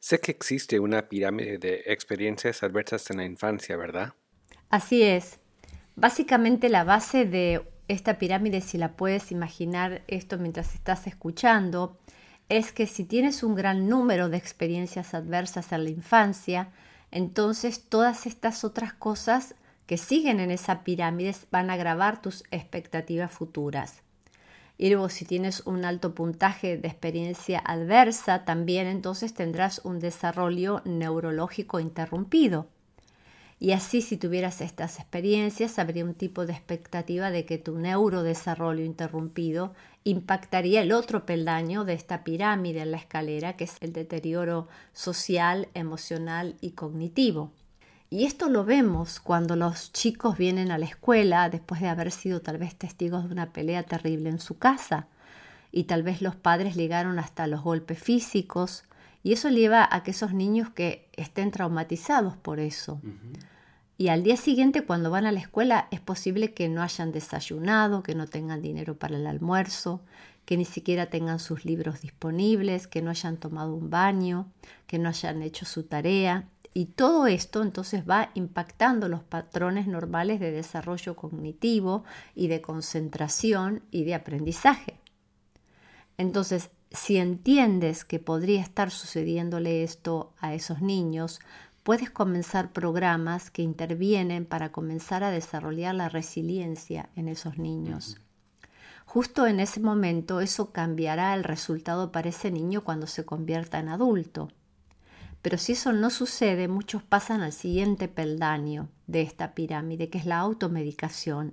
Sé 0.00 0.20
que 0.20 0.32
existe 0.32 0.78
una 0.78 1.08
pirámide 1.08 1.56
de 1.56 1.84
experiencias 1.86 2.62
adversas 2.62 3.10
en 3.10 3.16
la 3.16 3.24
infancia, 3.24 3.74
¿verdad? 3.78 4.12
Así 4.68 5.02
es. 5.02 5.38
Básicamente 5.96 6.68
la 6.68 6.84
base 6.84 7.24
de 7.24 7.62
esta 7.88 8.18
pirámide, 8.18 8.60
si 8.60 8.76
la 8.76 8.96
puedes 8.96 9.32
imaginar 9.32 10.02
esto 10.08 10.36
mientras 10.36 10.74
estás 10.74 11.06
escuchando, 11.06 11.98
es 12.50 12.70
que 12.70 12.86
si 12.86 13.04
tienes 13.04 13.42
un 13.42 13.54
gran 13.54 13.88
número 13.88 14.28
de 14.28 14.36
experiencias 14.36 15.14
adversas 15.14 15.72
en 15.72 15.84
la 15.84 15.90
infancia, 15.90 16.68
entonces 17.10 17.88
todas 17.88 18.26
estas 18.26 18.62
otras 18.62 18.92
cosas 18.92 19.54
que 19.86 19.98
siguen 19.98 20.40
en 20.40 20.50
esa 20.50 20.82
pirámide 20.84 21.34
van 21.50 21.70
a 21.70 21.74
agravar 21.74 22.22
tus 22.22 22.44
expectativas 22.50 23.30
futuras. 23.30 24.02
Y 24.76 24.90
luego 24.90 25.08
si 25.08 25.24
tienes 25.24 25.60
un 25.66 25.84
alto 25.84 26.14
puntaje 26.14 26.76
de 26.76 26.88
experiencia 26.88 27.60
adversa, 27.64 28.44
también 28.44 28.86
entonces 28.86 29.34
tendrás 29.34 29.80
un 29.84 30.00
desarrollo 30.00 30.82
neurológico 30.84 31.78
interrumpido. 31.78 32.66
Y 33.60 33.70
así 33.70 34.02
si 34.02 34.16
tuvieras 34.16 34.60
estas 34.60 34.98
experiencias, 34.98 35.78
habría 35.78 36.04
un 36.04 36.14
tipo 36.14 36.44
de 36.44 36.52
expectativa 36.52 37.30
de 37.30 37.46
que 37.46 37.56
tu 37.56 37.78
neurodesarrollo 37.78 38.84
interrumpido 38.84 39.74
impactaría 40.02 40.82
el 40.82 40.92
otro 40.92 41.24
peldaño 41.24 41.84
de 41.84 41.94
esta 41.94 42.24
pirámide 42.24 42.80
en 42.80 42.90
la 42.90 42.96
escalera, 42.96 43.56
que 43.56 43.64
es 43.64 43.76
el 43.80 43.92
deterioro 43.92 44.66
social, 44.92 45.68
emocional 45.74 46.56
y 46.60 46.72
cognitivo. 46.72 47.52
Y 48.14 48.26
esto 48.26 48.48
lo 48.48 48.64
vemos 48.64 49.18
cuando 49.18 49.56
los 49.56 49.92
chicos 49.92 50.38
vienen 50.38 50.70
a 50.70 50.78
la 50.78 50.84
escuela 50.84 51.48
después 51.48 51.80
de 51.80 51.88
haber 51.88 52.12
sido 52.12 52.40
tal 52.40 52.58
vez 52.58 52.76
testigos 52.76 53.24
de 53.24 53.32
una 53.32 53.52
pelea 53.52 53.82
terrible 53.82 54.30
en 54.30 54.38
su 54.38 54.56
casa. 54.56 55.08
Y 55.72 55.84
tal 55.84 56.04
vez 56.04 56.22
los 56.22 56.36
padres 56.36 56.76
llegaron 56.76 57.18
hasta 57.18 57.48
los 57.48 57.64
golpes 57.64 57.98
físicos. 57.98 58.84
Y 59.24 59.32
eso 59.32 59.48
lleva 59.48 59.88
a 59.90 60.04
que 60.04 60.12
esos 60.12 60.32
niños 60.32 60.70
que 60.70 61.08
estén 61.16 61.50
traumatizados 61.50 62.36
por 62.36 62.60
eso. 62.60 63.00
Y 63.98 64.10
al 64.10 64.22
día 64.22 64.36
siguiente, 64.36 64.82
cuando 64.82 65.10
van 65.10 65.26
a 65.26 65.32
la 65.32 65.40
escuela, 65.40 65.88
es 65.90 65.98
posible 65.98 66.54
que 66.54 66.68
no 66.68 66.84
hayan 66.84 67.10
desayunado, 67.10 68.04
que 68.04 68.14
no 68.14 68.28
tengan 68.28 68.62
dinero 68.62 68.96
para 68.96 69.16
el 69.16 69.26
almuerzo, 69.26 70.02
que 70.44 70.56
ni 70.56 70.66
siquiera 70.66 71.06
tengan 71.06 71.40
sus 71.40 71.64
libros 71.64 72.02
disponibles, 72.02 72.86
que 72.86 73.02
no 73.02 73.10
hayan 73.10 73.38
tomado 73.38 73.74
un 73.74 73.90
baño, 73.90 74.46
que 74.86 75.00
no 75.00 75.08
hayan 75.08 75.42
hecho 75.42 75.66
su 75.66 75.82
tarea. 75.82 76.48
Y 76.76 76.86
todo 76.86 77.28
esto 77.28 77.62
entonces 77.62 78.02
va 78.08 78.30
impactando 78.34 79.08
los 79.08 79.22
patrones 79.22 79.86
normales 79.86 80.40
de 80.40 80.50
desarrollo 80.50 81.14
cognitivo 81.14 82.02
y 82.34 82.48
de 82.48 82.60
concentración 82.60 83.84
y 83.92 84.02
de 84.02 84.16
aprendizaje. 84.16 85.00
Entonces, 86.18 86.70
si 86.90 87.16
entiendes 87.16 88.04
que 88.04 88.18
podría 88.18 88.60
estar 88.60 88.90
sucediéndole 88.90 89.84
esto 89.84 90.32
a 90.38 90.54
esos 90.54 90.82
niños, 90.82 91.40
puedes 91.84 92.10
comenzar 92.10 92.72
programas 92.72 93.50
que 93.50 93.62
intervienen 93.62 94.44
para 94.44 94.72
comenzar 94.72 95.22
a 95.22 95.30
desarrollar 95.30 95.94
la 95.94 96.08
resiliencia 96.08 97.08
en 97.14 97.28
esos 97.28 97.56
niños. 97.56 98.20
Justo 99.06 99.46
en 99.46 99.60
ese 99.60 99.78
momento 99.78 100.40
eso 100.40 100.72
cambiará 100.72 101.34
el 101.34 101.44
resultado 101.44 102.10
para 102.10 102.30
ese 102.30 102.50
niño 102.50 102.82
cuando 102.82 103.06
se 103.06 103.24
convierta 103.24 103.78
en 103.78 103.90
adulto. 103.90 104.48
Pero 105.44 105.58
si 105.58 105.72
eso 105.72 105.92
no 105.92 106.08
sucede, 106.08 106.68
muchos 106.68 107.02
pasan 107.02 107.42
al 107.42 107.52
siguiente 107.52 108.08
peldaño 108.08 108.88
de 109.06 109.20
esta 109.20 109.52
pirámide, 109.54 110.08
que 110.08 110.16
es 110.16 110.24
la 110.24 110.38
automedicación. 110.38 111.52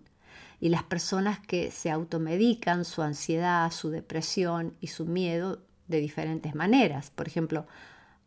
Y 0.62 0.70
las 0.70 0.84
personas 0.84 1.42
que 1.42 1.72
se 1.72 1.92
automedican 1.92 2.86
su 2.86 3.02
ansiedad, 3.02 3.70
su 3.70 3.90
depresión 3.90 4.78
y 4.80 4.88
su 4.88 5.06
miedo 5.06 5.60
de 5.90 6.00
diferentes 6.00 6.56
maneras. 6.56 7.10
Por 7.10 7.28
ejemplo, 7.28 7.68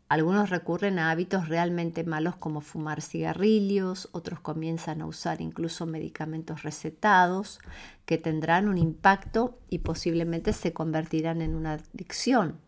algunos 0.07 0.51
recurren 0.51 0.99
a 0.99 1.09
hábitos 1.09 1.49
realmente 1.49 2.03
malos 2.03 2.35
como 2.35 2.61
fumar 2.61 3.01
cigarrillos, 3.01 4.09
otros 4.11 4.39
comienzan 4.41 5.01
a 5.01 5.07
usar 5.07 5.41
incluso 5.41 5.87
medicamentos 5.87 6.61
recetados 6.61 7.57
que 8.05 8.19
tendrán 8.19 8.67
un 8.67 8.77
impacto 8.77 9.57
y 9.67 9.79
posiblemente 9.79 10.53
se 10.53 10.73
convertirán 10.73 11.41
en 11.41 11.55
una 11.55 11.73
adicción 11.73 12.63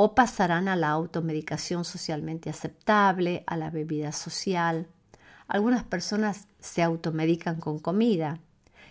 o 0.00 0.14
pasarán 0.14 0.68
a 0.68 0.76
la 0.76 0.90
automedicación 0.90 1.84
socialmente 1.84 2.48
aceptable, 2.48 3.42
a 3.48 3.56
la 3.56 3.68
bebida 3.68 4.12
social. 4.12 4.86
Algunas 5.48 5.82
personas 5.82 6.46
se 6.60 6.84
automedican 6.84 7.58
con 7.58 7.80
comida 7.80 8.38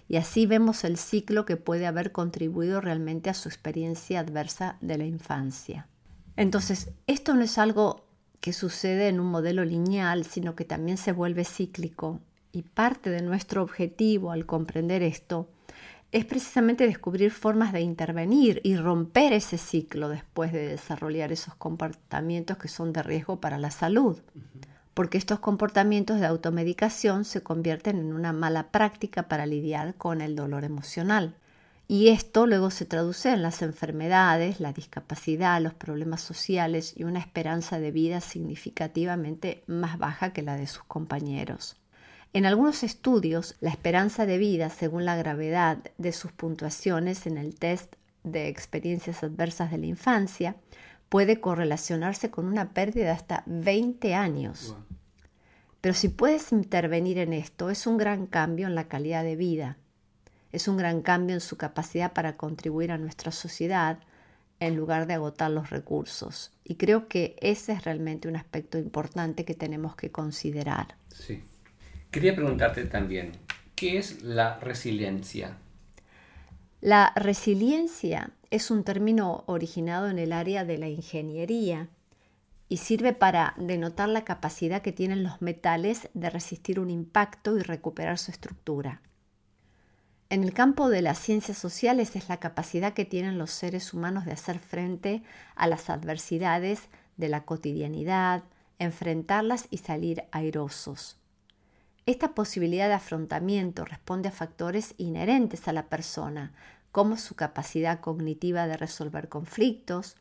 y 0.10 0.18
así 0.18 0.46
vemos 0.46 0.84
el 0.84 0.98
ciclo 0.98 1.46
que 1.46 1.56
puede 1.56 1.88
haber 1.88 2.12
contribuido 2.12 2.82
realmente 2.82 3.30
a 3.30 3.36
su 3.36 3.48
experiencia 3.48 4.20
adversa 4.20 4.76
de 4.82 4.98
la 4.98 5.06
infancia. 5.06 5.88
Entonces, 6.36 6.90
esto 7.08 7.36
no 7.36 7.42
es 7.42 7.58
algo 7.58 8.04
que 8.42 8.52
sucede 8.52 9.08
en 9.08 9.22
un 9.22 9.28
modelo 9.28 9.64
lineal, 9.64 10.26
sino 10.26 10.58
que 10.58 10.66
también 10.66 10.98
se 10.98 11.14
vuelve 11.14 11.46
cíclico 11.46 12.20
y 12.52 12.64
parte 12.64 13.10
de 13.12 13.22
nuestro 13.22 13.64
objetivo 13.64 14.32
al 14.32 14.46
comprender 14.46 15.04
esto 15.04 15.48
es 16.12 16.26
precisamente 16.26 16.88
descubrir 16.88 17.32
formas 17.32 17.74
de 17.74 17.82
intervenir 17.82 18.62
y 18.64 18.78
romper 18.78 19.34
ese 19.34 19.58
ciclo 19.58 20.08
después 20.08 20.54
de 20.54 20.68
desarrollar 20.68 21.32
esos 21.32 21.56
comportamientos 21.56 22.58
que 22.58 22.70
son 22.70 22.94
de 22.94 23.04
riesgo 23.04 23.42
para 23.42 23.58
la 23.58 23.72
salud. 23.72 24.22
Porque 24.94 25.18
estos 25.18 25.40
comportamientos 25.40 26.20
de 26.20 26.26
automedicación 26.26 27.26
se 27.26 27.44
convierten 27.44 27.98
en 27.98 28.14
una 28.14 28.32
mala 28.32 28.72
práctica 28.72 29.28
para 29.28 29.46
lidiar 29.46 29.96
con 29.96 30.22
el 30.22 30.36
dolor 30.36 30.64
emocional. 30.64 31.36
Y 31.90 32.10
esto 32.10 32.48
luego 32.48 32.70
se 32.72 32.86
traduce 32.86 33.32
en 33.32 33.42
las 33.42 33.62
enfermedades, 33.62 34.60
la 34.60 34.74
discapacidad, 34.74 35.62
los 35.62 35.74
problemas 35.74 36.22
sociales 36.22 36.94
y 36.98 37.04
una 37.04 37.20
esperanza 37.20 37.80
de 37.80 37.92
vida 37.92 38.22
significativamente 38.22 39.64
más 39.68 39.98
baja 39.98 40.34
que 40.34 40.42
la 40.42 40.56
de 40.56 40.68
sus 40.68 40.84
compañeros. 40.84 41.78
En 42.34 42.46
algunos 42.46 42.84
estudios, 42.84 43.56
la 43.62 43.70
esperanza 43.70 44.26
de 44.26 44.38
vida, 44.38 44.70
según 44.70 45.06
la 45.06 45.16
gravedad 45.16 45.80
de 45.98 46.12
sus 46.12 46.32
puntuaciones 46.32 47.26
en 47.26 47.38
el 47.38 47.56
test 47.56 47.96
de 48.24 48.48
experiencias 48.48 49.24
adversas 49.24 49.72
de 49.72 49.78
la 49.78 49.86
infancia, 49.86 50.56
puede 51.10 51.40
correlacionarse 51.40 52.30
con 52.30 52.46
una 52.46 52.74
pérdida 52.74 53.06
de 53.06 53.12
hasta 53.12 53.44
20 53.46 54.14
años. 54.14 54.76
Pero 55.82 55.94
si 55.94 56.10
puedes 56.10 56.52
intervenir 56.52 57.18
en 57.18 57.34
esto, 57.34 57.70
es 57.70 57.88
un 57.88 57.98
gran 57.98 58.26
cambio 58.28 58.68
en 58.68 58.76
la 58.76 58.88
calidad 58.88 59.24
de 59.24 59.36
vida, 59.36 59.78
es 60.52 60.68
un 60.68 60.78
gran 60.78 61.02
cambio 61.02 61.36
en 61.36 61.42
su 61.42 61.58
capacidad 61.58 62.14
para 62.14 62.36
contribuir 62.36 62.92
a 62.92 62.98
nuestra 62.98 63.32
sociedad 63.32 64.00
en 64.60 64.76
lugar 64.76 65.08
de 65.08 65.14
agotar 65.14 65.52
los 65.52 65.70
recursos. 65.70 66.52
Y 66.64 66.76
creo 66.76 67.08
que 67.08 67.36
ese 67.42 67.74
es 67.74 67.86
realmente 67.86 68.28
un 68.28 68.36
aspecto 68.36 68.78
importante 68.78 69.46
que 69.46 69.54
tenemos 69.54 69.96
que 69.96 70.12
considerar. 70.12 70.96
Sí. 71.10 71.44
Quería 72.18 72.36
preguntarte 72.36 72.84
también, 72.86 73.34
¿qué 73.76 74.00
es 74.00 74.24
la 74.24 74.58
resiliencia? 74.58 75.56
La 76.82 77.14
resiliencia 77.16 78.32
es 78.50 78.72
un 78.72 78.84
término 78.84 79.44
originado 79.46 80.10
en 80.10 80.18
el 80.18 80.34
área 80.34 80.66
de 80.66 80.80
la 80.80 80.88
ingeniería 80.88 81.90
y 82.70 82.78
sirve 82.78 83.14
para 83.14 83.54
denotar 83.58 84.10
la 84.10 84.26
capacidad 84.26 84.82
que 84.82 84.92
tienen 84.92 85.22
los 85.22 85.44
metales 85.44 86.10
de 86.16 86.32
resistir 86.32 86.80
un 86.80 86.90
impacto 86.90 87.56
y 87.56 87.62
recuperar 87.62 88.18
su 88.18 88.32
estructura. 88.32 89.04
En 90.32 90.44
el 90.44 90.56
campo 90.56 90.90
de 90.90 91.04
las 91.04 91.20
ciencias 91.20 91.60
sociales 91.60 92.16
es 92.16 92.30
la 92.30 92.38
capacidad 92.38 92.94
que 92.94 93.06
tienen 93.06 93.38
los 93.38 93.52
seres 93.52 93.94
humanos 93.94 94.26
de 94.26 94.32
hacer 94.32 94.58
frente 94.58 95.22
a 95.56 95.68
las 95.68 95.92
adversidades 95.92 96.90
de 97.16 97.30
la 97.30 97.46
cotidianidad, 97.46 98.42
enfrentarlas 98.80 99.68
y 99.70 99.78
salir 99.78 100.24
airosos. 100.32 101.20
Esta 102.08 102.34
posibilidad 102.34 102.88
de 102.88 102.94
afrontamiento 102.94 103.84
responde 103.84 104.30
a 104.30 104.32
factores 104.32 104.96
inherentes 104.98 105.68
a 105.68 105.74
la 105.74 105.90
persona, 105.90 106.54
como 106.94 107.18
su 107.18 107.36
capacidad 107.36 108.00
cognitiva 108.00 108.66
de 108.66 108.78
resolver 108.78 109.28
conflictos, 109.28 110.16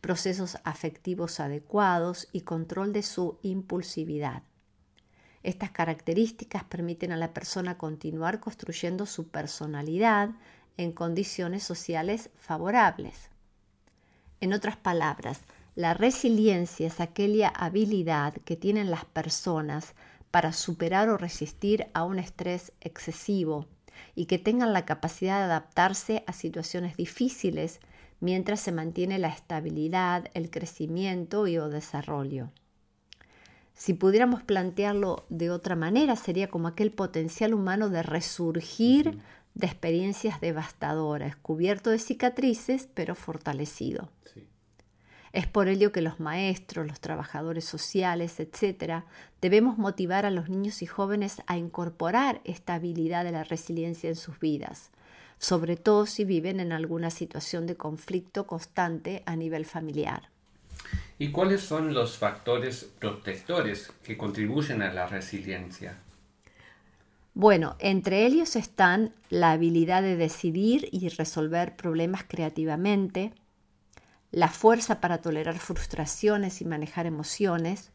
procesos 0.00 0.58
afectivos 0.62 1.40
adecuados 1.40 2.28
y 2.30 2.42
control 2.42 2.92
de 2.92 3.02
su 3.02 3.40
impulsividad. 3.42 4.44
Estas 5.42 5.72
características 5.72 6.62
permiten 6.62 7.10
a 7.10 7.16
la 7.16 7.34
persona 7.34 7.76
continuar 7.76 8.38
construyendo 8.38 9.04
su 9.04 9.26
personalidad 9.26 10.30
en 10.76 10.92
condiciones 10.92 11.64
sociales 11.64 12.30
favorables. 12.36 13.30
En 14.40 14.52
otras 14.52 14.76
palabras, 14.76 15.40
la 15.74 15.92
resiliencia 15.92 16.86
es 16.86 17.00
aquella 17.00 17.48
habilidad 17.48 18.34
que 18.44 18.54
tienen 18.54 18.92
las 18.92 19.06
personas 19.06 19.96
para 20.32 20.52
superar 20.52 21.08
o 21.10 21.16
resistir 21.16 21.86
a 21.94 22.02
un 22.02 22.18
estrés 22.18 22.72
excesivo 22.80 23.68
y 24.16 24.26
que 24.26 24.38
tengan 24.38 24.72
la 24.72 24.84
capacidad 24.84 25.38
de 25.38 25.44
adaptarse 25.44 26.24
a 26.26 26.32
situaciones 26.32 26.96
difíciles 26.96 27.80
mientras 28.18 28.60
se 28.60 28.72
mantiene 28.72 29.18
la 29.18 29.28
estabilidad, 29.28 30.30
el 30.34 30.50
crecimiento 30.50 31.46
y 31.46 31.58
o 31.58 31.68
desarrollo. 31.68 32.50
Si 33.74 33.94
pudiéramos 33.94 34.42
plantearlo 34.42 35.24
de 35.28 35.50
otra 35.50 35.76
manera, 35.76 36.16
sería 36.16 36.48
como 36.48 36.68
aquel 36.68 36.92
potencial 36.92 37.52
humano 37.52 37.88
de 37.88 38.02
resurgir 38.02 39.18
de 39.54 39.66
experiencias 39.66 40.40
devastadoras, 40.40 41.36
cubierto 41.36 41.90
de 41.90 41.98
cicatrices, 41.98 42.88
pero 42.94 43.14
fortalecido. 43.14 44.08
Es 45.32 45.46
por 45.46 45.68
ello 45.68 45.92
que 45.92 46.02
los 46.02 46.20
maestros, 46.20 46.86
los 46.86 47.00
trabajadores 47.00 47.64
sociales, 47.64 48.38
etc., 48.38 49.04
debemos 49.40 49.78
motivar 49.78 50.26
a 50.26 50.30
los 50.30 50.50
niños 50.50 50.82
y 50.82 50.86
jóvenes 50.86 51.42
a 51.46 51.56
incorporar 51.56 52.42
esta 52.44 52.74
habilidad 52.74 53.24
de 53.24 53.32
la 53.32 53.44
resiliencia 53.44 54.10
en 54.10 54.16
sus 54.16 54.38
vidas, 54.38 54.90
sobre 55.38 55.76
todo 55.76 56.04
si 56.04 56.24
viven 56.24 56.60
en 56.60 56.72
alguna 56.72 57.10
situación 57.10 57.66
de 57.66 57.76
conflicto 57.76 58.46
constante 58.46 59.22
a 59.24 59.34
nivel 59.34 59.64
familiar. 59.64 60.28
¿Y 61.18 61.30
cuáles 61.30 61.62
son 61.62 61.94
los 61.94 62.18
factores 62.18 62.84
protectores 62.98 63.90
que 64.02 64.18
contribuyen 64.18 64.82
a 64.82 64.92
la 64.92 65.06
resiliencia? 65.06 65.96
Bueno, 67.34 67.76
entre 67.78 68.26
ellos 68.26 68.56
están 68.56 69.14
la 69.30 69.52
habilidad 69.52 70.02
de 70.02 70.16
decidir 70.16 70.88
y 70.92 71.08
resolver 71.08 71.76
problemas 71.76 72.24
creativamente, 72.28 73.32
la 74.32 74.48
fuerza 74.48 75.00
para 75.00 75.18
tolerar 75.18 75.58
frustraciones 75.58 76.62
y 76.62 76.64
manejar 76.64 77.06
emociones, 77.06 77.92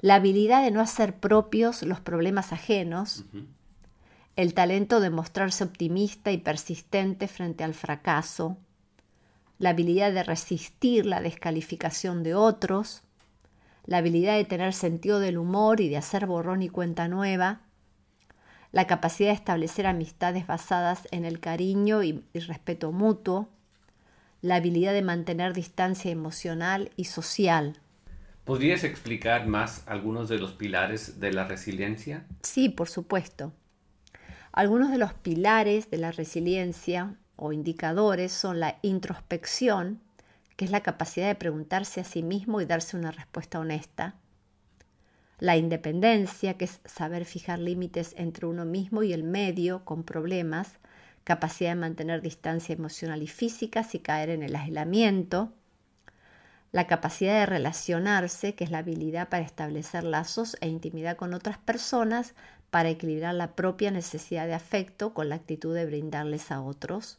la 0.00 0.14
habilidad 0.14 0.62
de 0.62 0.70
no 0.70 0.80
hacer 0.80 1.18
propios 1.18 1.82
los 1.82 2.00
problemas 2.00 2.52
ajenos, 2.52 3.24
el 4.36 4.54
talento 4.54 5.00
de 5.00 5.10
mostrarse 5.10 5.64
optimista 5.64 6.30
y 6.30 6.38
persistente 6.38 7.26
frente 7.26 7.64
al 7.64 7.74
fracaso, 7.74 8.56
la 9.58 9.70
habilidad 9.70 10.12
de 10.12 10.22
resistir 10.22 11.04
la 11.04 11.20
descalificación 11.20 12.22
de 12.22 12.34
otros, 12.34 13.02
la 13.86 13.98
habilidad 13.98 14.36
de 14.36 14.44
tener 14.44 14.72
sentido 14.72 15.18
del 15.18 15.38
humor 15.38 15.80
y 15.80 15.88
de 15.88 15.96
hacer 15.96 16.26
borrón 16.26 16.62
y 16.62 16.68
cuenta 16.68 17.08
nueva, 17.08 17.62
la 18.70 18.86
capacidad 18.86 19.30
de 19.30 19.36
establecer 19.36 19.86
amistades 19.86 20.46
basadas 20.46 21.08
en 21.10 21.24
el 21.24 21.40
cariño 21.40 22.02
y, 22.02 22.22
y 22.32 22.38
respeto 22.40 22.92
mutuo, 22.92 23.48
la 24.46 24.56
habilidad 24.56 24.92
de 24.92 25.02
mantener 25.02 25.52
distancia 25.52 26.10
emocional 26.10 26.90
y 26.96 27.06
social. 27.06 27.80
¿Podrías 28.44 28.84
explicar 28.84 29.48
más 29.48 29.82
algunos 29.86 30.28
de 30.28 30.38
los 30.38 30.52
pilares 30.52 31.18
de 31.18 31.32
la 31.32 31.48
resiliencia? 31.48 32.26
Sí, 32.42 32.68
por 32.68 32.88
supuesto. 32.88 33.52
Algunos 34.52 34.92
de 34.92 34.98
los 34.98 35.14
pilares 35.14 35.90
de 35.90 35.98
la 35.98 36.12
resiliencia 36.12 37.16
o 37.34 37.52
indicadores 37.52 38.30
son 38.30 38.60
la 38.60 38.78
introspección, 38.82 40.00
que 40.54 40.64
es 40.64 40.70
la 40.70 40.84
capacidad 40.84 41.26
de 41.26 41.34
preguntarse 41.34 42.00
a 42.00 42.04
sí 42.04 42.22
mismo 42.22 42.60
y 42.60 42.66
darse 42.66 42.96
una 42.96 43.10
respuesta 43.10 43.58
honesta. 43.58 44.14
La 45.40 45.56
independencia, 45.56 46.54
que 46.56 46.66
es 46.66 46.80
saber 46.84 47.24
fijar 47.24 47.58
límites 47.58 48.14
entre 48.16 48.46
uno 48.46 48.64
mismo 48.64 49.02
y 49.02 49.12
el 49.12 49.24
medio 49.24 49.84
con 49.84 50.04
problemas, 50.04 50.78
capacidad 51.26 51.70
de 51.70 51.80
mantener 51.80 52.22
distancia 52.22 52.72
emocional 52.72 53.20
y 53.20 53.26
física 53.26 53.82
sin 53.82 54.00
caer 54.00 54.30
en 54.30 54.44
el 54.44 54.54
aislamiento, 54.54 55.52
la 56.70 56.86
capacidad 56.86 57.40
de 57.40 57.46
relacionarse, 57.46 58.54
que 58.54 58.62
es 58.62 58.70
la 58.70 58.78
habilidad 58.78 59.28
para 59.28 59.44
establecer 59.44 60.04
lazos 60.04 60.56
e 60.60 60.68
intimidad 60.68 61.16
con 61.16 61.34
otras 61.34 61.58
personas 61.58 62.36
para 62.70 62.90
equilibrar 62.90 63.34
la 63.34 63.56
propia 63.56 63.90
necesidad 63.90 64.46
de 64.46 64.54
afecto 64.54 65.14
con 65.14 65.28
la 65.28 65.34
actitud 65.34 65.74
de 65.74 65.84
brindarles 65.84 66.52
a 66.52 66.62
otros, 66.62 67.18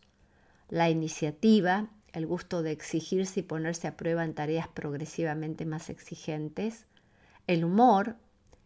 la 0.69 0.89
iniciativa, 0.89 1.89
el 2.13 2.25
gusto 2.27 2.63
de 2.63 2.71
exigirse 2.71 3.41
y 3.41 3.43
ponerse 3.43 3.89
a 3.89 3.97
prueba 3.97 4.23
en 4.23 4.33
tareas 4.33 4.69
progresivamente 4.69 5.65
más 5.65 5.89
exigentes, 5.89 6.85
el 7.45 7.65
humor, 7.65 8.15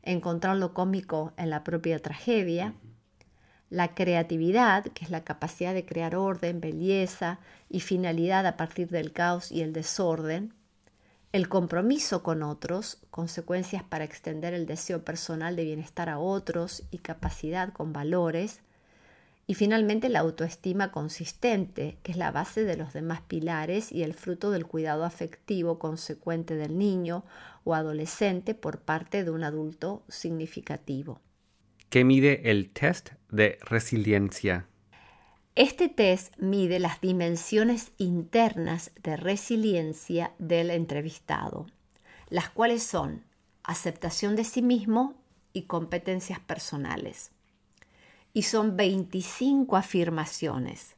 encontrar 0.04 0.58
lo 0.58 0.76
cómico 0.76 1.34
en 1.36 1.50
la 1.50 1.64
propia 1.64 1.98
tragedia, 1.98 2.76
la 3.72 3.96
creatividad, 3.96 4.84
que 4.84 5.06
es 5.06 5.10
la 5.12 5.24
capacidad 5.24 5.74
de 5.74 5.86
crear 5.86 6.16
orden, 6.16 6.62
belleza 6.62 7.40
y 7.70 7.80
finalidad 7.80 8.46
a 8.46 8.58
partir 8.58 8.90
del 8.90 9.14
caos 9.14 9.52
y 9.52 9.62
el 9.62 9.74
desorden, 9.74 10.54
el 11.32 11.48
compromiso 11.48 12.22
con 12.22 12.44
otros, 12.44 13.00
consecuencias 13.10 13.84
para 13.84 14.04
extender 14.04 14.54
el 14.54 14.66
deseo 14.66 15.06
personal 15.06 15.56
de 15.56 15.64
bienestar 15.64 16.10
a 16.10 16.20
otros 16.20 16.84
y 16.92 16.98
capacidad 17.00 17.72
con 17.74 17.94
valores, 17.94 18.60
Y 19.48 19.54
finalmente 19.56 20.08
la 20.10 20.20
autoestima 20.20 20.92
consistente, 20.92 21.98
que 22.04 22.14
es 22.14 22.18
la 22.18 22.32
base 22.32 22.64
de 22.64 22.78
los 22.78 22.94
demás 22.94 23.22
pilares 23.22 23.92
y 23.92 24.04
el 24.04 24.14
fruto 24.14 24.50
del 24.52 24.66
cuidado 24.66 25.04
afectivo 25.04 25.78
consecuente 25.80 26.56
del 26.56 26.78
niño 26.78 27.26
o 27.66 27.76
adolescente 27.76 28.56
por 28.56 28.80
parte 28.80 29.24
de 29.24 29.32
un 29.32 29.44
adulto 29.44 30.04
significativo. 30.08 31.20
¿Qué 31.92 32.06
mide 32.06 32.50
el 32.50 32.70
test 32.70 33.10
de 33.32 33.60
resiliencia? 33.64 34.66
Este 35.56 35.90
test 35.90 36.34
mide 36.38 36.80
las 36.80 37.02
dimensiones 37.02 37.92
internas 37.98 38.92
de 39.04 39.18
resiliencia 39.18 40.32
del 40.40 40.70
entrevistado, 40.70 41.68
las 42.30 42.50
cuales 42.50 42.82
son 42.82 43.26
aceptación 43.64 44.38
de 44.38 44.46
sí 44.46 44.62
mismo 44.62 45.16
y 45.52 45.64
competencias 45.64 46.40
personales 46.40 47.32
y 48.32 48.44
son 48.44 48.78
25 48.78 49.76
afirmaciones, 49.76 50.96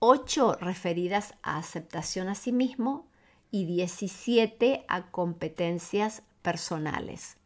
8 0.00 0.56
referidas 0.60 1.34
a 1.42 1.58
aceptación 1.58 2.28
a 2.28 2.34
sí 2.34 2.50
mismo 2.50 3.06
y 3.52 3.66
17 3.66 4.84
a 4.88 5.12
competencias 5.12 6.24
personales. 6.42 7.36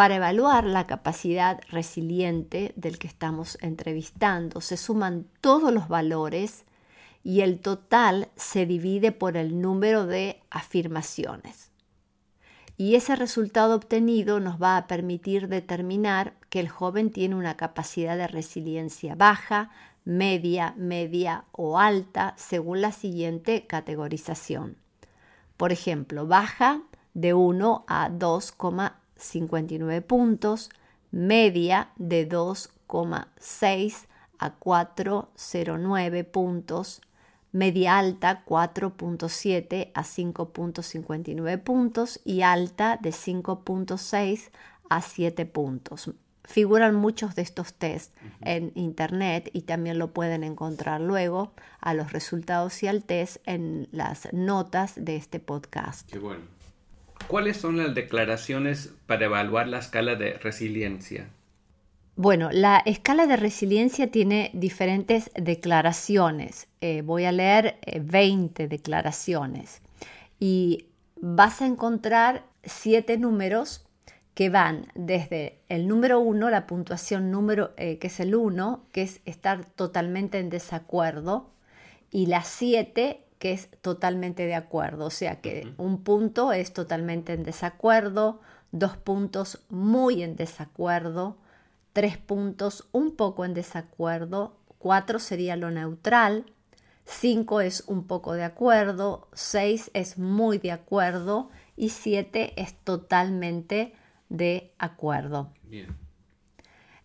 Para 0.00 0.14
evaluar 0.14 0.64
la 0.64 0.86
capacidad 0.86 1.60
resiliente 1.68 2.72
del 2.74 2.98
que 2.98 3.06
estamos 3.06 3.58
entrevistando, 3.60 4.62
se 4.62 4.78
suman 4.78 5.26
todos 5.42 5.74
los 5.74 5.88
valores 5.88 6.64
y 7.22 7.42
el 7.42 7.60
total 7.60 8.30
se 8.34 8.64
divide 8.64 9.12
por 9.12 9.36
el 9.36 9.60
número 9.60 10.06
de 10.06 10.40
afirmaciones 10.48 11.70
y 12.78 12.94
ese 12.94 13.14
resultado 13.14 13.74
obtenido 13.74 14.40
nos 14.40 14.56
va 14.56 14.78
a 14.78 14.86
permitir 14.86 15.48
determinar 15.48 16.32
que 16.48 16.60
el 16.60 16.70
joven 16.70 17.10
tiene 17.10 17.34
una 17.34 17.58
capacidad 17.58 18.16
de 18.16 18.26
resiliencia 18.26 19.16
baja, 19.16 19.68
media, 20.06 20.72
media 20.78 21.44
o 21.52 21.78
alta 21.78 22.32
según 22.38 22.80
la 22.80 22.92
siguiente 22.92 23.66
categorización. 23.66 24.78
Por 25.58 25.72
ejemplo, 25.72 26.26
baja 26.26 26.80
de 27.12 27.34
1 27.34 27.84
a 27.86 28.08
2,59 29.20 30.02
puntos, 30.02 30.70
media 31.10 31.90
de 31.96 32.28
2,6 32.28 34.06
a 34.38 34.58
4,09 34.58 36.24
puntos, 36.24 37.02
media 37.52 37.98
alta 37.98 38.44
4.7 38.46 39.90
a 39.94 40.02
5.59 40.02 41.62
puntos 41.62 42.20
y 42.24 42.42
alta 42.42 42.98
de 43.00 43.10
5.6 43.10 44.50
a 44.88 45.02
7 45.02 45.46
puntos. 45.46 46.10
Figuran 46.44 46.94
muchos 46.96 47.34
de 47.36 47.42
estos 47.42 47.74
tests 47.74 48.12
en 48.40 48.72
internet 48.74 49.50
y 49.52 49.62
también 49.62 49.98
lo 49.98 50.12
pueden 50.12 50.42
encontrar 50.42 51.00
luego 51.00 51.52
a 51.80 51.94
los 51.94 52.12
resultados 52.12 52.82
y 52.82 52.88
al 52.88 53.04
test 53.04 53.36
en 53.46 53.88
las 53.92 54.32
notas 54.32 54.94
de 54.96 55.14
este 55.16 55.38
podcast. 55.38 56.10
Qué 56.10 56.18
bueno. 56.18 56.59
¿Cuáles 57.26 57.56
son 57.56 57.76
las 57.76 57.94
declaraciones 57.94 58.92
para 59.06 59.26
evaluar 59.26 59.68
la 59.68 59.78
escala 59.78 60.16
de 60.16 60.34
resiliencia? 60.34 61.28
Bueno, 62.16 62.50
la 62.52 62.82
escala 62.84 63.26
de 63.26 63.36
resiliencia 63.36 64.10
tiene 64.10 64.50
diferentes 64.52 65.30
declaraciones. 65.34 66.68
Eh, 66.80 67.02
voy 67.02 67.24
a 67.24 67.32
leer 67.32 67.78
20 67.98 68.62
eh, 68.62 68.68
declaraciones 68.68 69.80
y 70.38 70.86
vas 71.20 71.62
a 71.62 71.66
encontrar 71.66 72.44
siete 72.64 73.16
números 73.16 73.86
que 74.34 74.48
van 74.48 74.86
desde 74.94 75.58
el 75.68 75.86
número 75.88 76.20
1, 76.20 76.50
la 76.50 76.66
puntuación 76.66 77.30
número, 77.30 77.72
eh, 77.76 77.98
que 77.98 78.06
es 78.06 78.20
el 78.20 78.34
1, 78.34 78.84
que 78.92 79.02
es 79.02 79.20
estar 79.24 79.64
totalmente 79.64 80.38
en 80.38 80.50
desacuerdo, 80.50 81.50
y 82.10 82.26
la 82.26 82.42
7, 82.42 83.20
que 83.40 83.52
es 83.52 83.70
totalmente 83.80 84.46
de 84.46 84.54
acuerdo. 84.54 85.06
O 85.06 85.10
sea 85.10 85.40
que 85.40 85.72
un 85.78 86.04
punto 86.04 86.52
es 86.52 86.72
totalmente 86.72 87.32
en 87.32 87.42
desacuerdo, 87.42 88.40
dos 88.70 88.98
puntos 88.98 89.64
muy 89.70 90.22
en 90.22 90.36
desacuerdo, 90.36 91.38
tres 91.94 92.18
puntos 92.18 92.86
un 92.92 93.16
poco 93.16 93.46
en 93.46 93.54
desacuerdo, 93.54 94.58
cuatro 94.78 95.18
sería 95.18 95.56
lo 95.56 95.70
neutral, 95.70 96.44
cinco 97.06 97.62
es 97.62 97.82
un 97.86 98.06
poco 98.06 98.34
de 98.34 98.44
acuerdo, 98.44 99.26
seis 99.32 99.90
es 99.94 100.18
muy 100.18 100.58
de 100.58 100.72
acuerdo 100.72 101.48
y 101.76 101.88
siete 101.88 102.52
es 102.60 102.74
totalmente 102.74 103.94
de 104.28 104.74
acuerdo. 104.78 105.50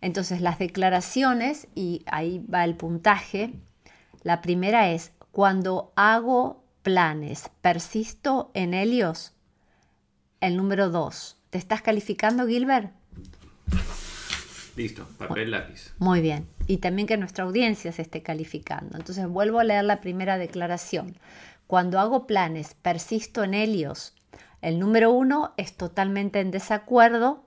Entonces 0.02 0.42
las 0.42 0.58
declaraciones, 0.58 1.66
y 1.74 2.04
ahí 2.06 2.44
va 2.52 2.62
el 2.64 2.76
puntaje, 2.76 3.54
la 4.22 4.42
primera 4.42 4.90
es, 4.90 5.12
cuando 5.36 5.92
hago 5.96 6.64
planes, 6.82 7.50
persisto 7.60 8.50
en 8.54 8.72
ellos. 8.72 9.34
El 10.40 10.56
número 10.56 10.88
dos, 10.88 11.36
¿te 11.50 11.58
estás 11.58 11.82
calificando, 11.82 12.46
Gilbert? 12.46 12.90
Listo, 14.76 15.06
papel, 15.18 15.50
lápiz. 15.50 15.92
Muy 15.98 16.22
bien. 16.22 16.48
Y 16.66 16.78
también 16.78 17.06
que 17.06 17.18
nuestra 17.18 17.44
audiencia 17.44 17.92
se 17.92 18.00
esté 18.00 18.22
calificando. 18.22 18.96
Entonces 18.96 19.28
vuelvo 19.28 19.60
a 19.60 19.64
leer 19.64 19.84
la 19.84 20.00
primera 20.00 20.38
declaración. 20.38 21.18
Cuando 21.66 22.00
hago 22.00 22.26
planes, 22.26 22.72
persisto 22.72 23.44
en 23.44 23.52
ellos. 23.52 24.14
El 24.62 24.78
número 24.78 25.12
uno 25.12 25.52
es 25.58 25.76
totalmente 25.76 26.40
en 26.40 26.50
desacuerdo. 26.50 27.44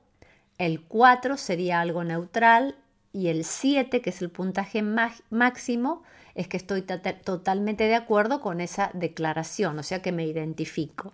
El 0.60 0.84
cuatro 0.84 1.38
sería 1.38 1.82
algo 1.82 2.04
neutral. 2.04 2.75
Y 3.13 3.30
el 3.30 3.45
siete, 3.45 4.04
que 4.04 4.12
es 4.12 4.21
el 4.21 4.30
puntaje 4.30 4.84
máximo, 4.84 6.04
es 6.39 6.47
que 6.47 6.58
estoy 6.58 6.82
totalmente 6.82 7.84
de 7.84 7.95
acuerdo 7.95 8.41
con 8.41 8.62
esa 8.62 8.91
declaración, 8.93 9.78
o 9.78 9.84
sea 9.84 10.02
que 10.02 10.12
me 10.12 10.25
identifico. 10.25 11.13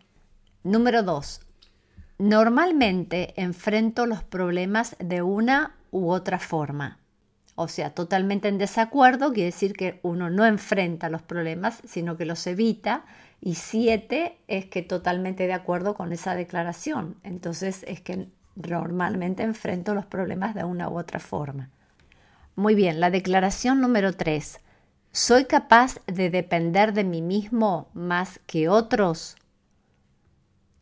Número 0.64 1.04
dos, 1.04 1.42
Normalmente 2.18 3.34
enfrento 3.36 4.06
los 4.06 4.24
problemas 4.24 4.96
de 5.00 5.22
una 5.22 5.76
u 5.92 6.10
otra 6.12 6.40
forma. 6.40 6.98
O 7.56 7.68
sea, 7.68 7.90
totalmente 7.90 8.48
en 8.48 8.58
desacuerdo 8.58 9.34
quiere 9.34 9.48
decir 9.48 9.74
que 9.74 10.00
uno 10.02 10.30
no 10.30 10.46
enfrenta 10.46 11.10
los 11.10 11.22
problemas, 11.22 11.82
sino 11.86 12.16
que 12.16 12.26
los 12.26 12.48
evita. 12.48 13.04
Y 13.42 13.56
siete 13.56 14.38
es 14.48 14.66
que 14.66 14.82
totalmente 14.82 15.46
de 15.46 15.54
acuerdo 15.54 15.94
con 15.94 16.14
esa 16.14 16.36
declaración. 16.36 17.18
Entonces 17.24 17.84
es 17.86 18.00
que 18.00 18.30
normalmente 18.56 19.44
enfrento 19.44 19.94
los 19.94 20.06
problemas 20.06 20.56
de 20.56 20.64
una 20.64 20.90
u 20.90 20.98
otra 20.98 21.20
forma. 21.20 21.70
Muy 22.56 22.76
bien, 22.76 23.02
la 23.02 23.10
declaración 23.10 23.82
número 23.82 24.14
tres. 24.14 24.62
¿Soy 25.16 25.46
capaz 25.46 26.02
de 26.08 26.30
depender 26.30 26.92
de 26.92 27.06
mí 27.06 27.22
mismo 27.22 27.88
más 27.94 28.42
que 28.48 28.68
otros? 28.68 29.38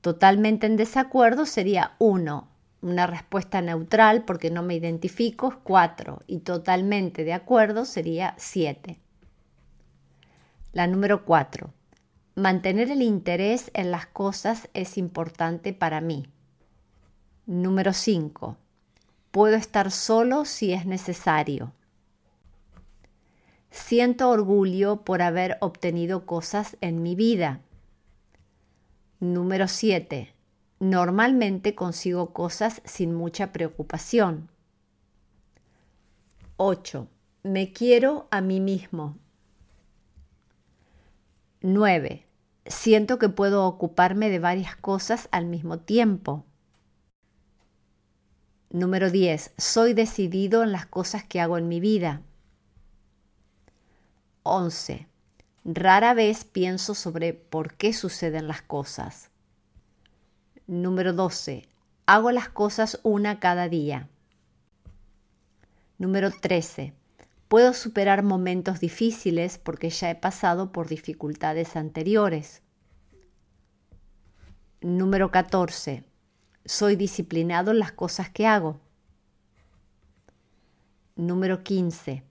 Totalmente 0.01 0.65
en 0.65 0.75
desacuerdo 0.75 1.45
sería 1.45 1.93
uno 1.99 2.47
una 2.81 3.05
respuesta 3.05 3.61
neutral 3.61 4.25
porque 4.25 4.49
no 4.49 4.63
me 4.63 4.73
identifico 4.73 5.49
es 5.49 5.55
4 5.63 6.23
y 6.25 6.39
totalmente 6.39 7.23
de 7.23 7.33
acuerdo 7.33 7.85
sería 7.85 8.33
7. 8.39 8.99
La 10.71 10.87
número 10.87 11.25
4. 11.25 11.71
Mantener 12.33 12.89
el 12.89 13.03
interés 13.03 13.69
en 13.75 13.91
las 13.91 14.07
cosas 14.07 14.67
es 14.73 14.97
importante 14.97 15.73
para 15.73 16.01
mí. 16.01 16.25
Número 17.45 17.93
5. 17.93 18.57
Puedo 19.29 19.55
estar 19.55 19.91
solo 19.91 20.45
si 20.45 20.73
es 20.73 20.87
necesario. 20.87 21.71
Siento 23.73 24.29
orgullo 24.29 24.97
por 24.97 25.23
haber 25.23 25.57
obtenido 25.59 26.27
cosas 26.27 26.77
en 26.79 27.01
mi 27.01 27.15
vida. 27.15 27.61
Número 29.19 29.67
7. 29.67 30.31
Normalmente 30.79 31.73
consigo 31.73 32.33
cosas 32.33 32.83
sin 32.85 33.15
mucha 33.15 33.51
preocupación. 33.51 34.47
8. 36.57 37.07
Me 37.41 37.73
quiero 37.73 38.27
a 38.29 38.41
mí 38.41 38.59
mismo. 38.59 39.17
9. 41.61 42.27
Siento 42.67 43.17
que 43.17 43.29
puedo 43.29 43.65
ocuparme 43.65 44.29
de 44.29 44.37
varias 44.37 44.75
cosas 44.75 45.27
al 45.31 45.47
mismo 45.47 45.79
tiempo. 45.79 46.45
Número 48.69 49.09
10. 49.09 49.55
Soy 49.57 49.93
decidido 49.95 50.61
en 50.61 50.71
las 50.71 50.85
cosas 50.85 51.23
que 51.23 51.41
hago 51.41 51.57
en 51.57 51.67
mi 51.67 51.79
vida. 51.79 52.21
11. 54.43 55.07
Rara 55.65 56.13
vez 56.13 56.43
pienso 56.43 56.93
sobre 56.93 57.33
por 57.33 57.75
qué 57.75 57.93
suceden 57.93 58.47
las 58.47 58.61
cosas. 58.61 59.29
Número 60.67 61.13
12. 61.13 61.67
Hago 62.05 62.31
las 62.31 62.49
cosas 62.49 62.99
una 63.03 63.39
cada 63.39 63.69
día. 63.69 64.09
Número 65.97 66.31
13. 66.31 66.93
Puedo 67.47 67.73
superar 67.73 68.23
momentos 68.23 68.81
difíciles 68.81 69.57
porque 69.57 69.89
ya 69.89 70.09
he 70.09 70.15
pasado 70.15 70.73
por 70.73 70.87
dificultades 70.87 71.77
anteriores. 71.77 72.61
Número 74.81 75.31
14. 75.31 76.03
Soy 76.65 76.97
disciplinado 76.97 77.71
en 77.71 77.79
las 77.79 77.93
cosas 77.93 78.29
que 78.29 78.47
hago. 78.47 78.81
Número 81.15 81.63
15. 81.63 82.23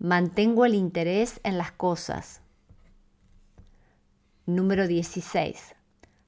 Mantengo 0.00 0.64
el 0.64 0.74
interés 0.74 1.40
en 1.44 1.58
las 1.58 1.72
cosas. 1.72 2.40
Número 4.46 4.86
16. 4.86 5.74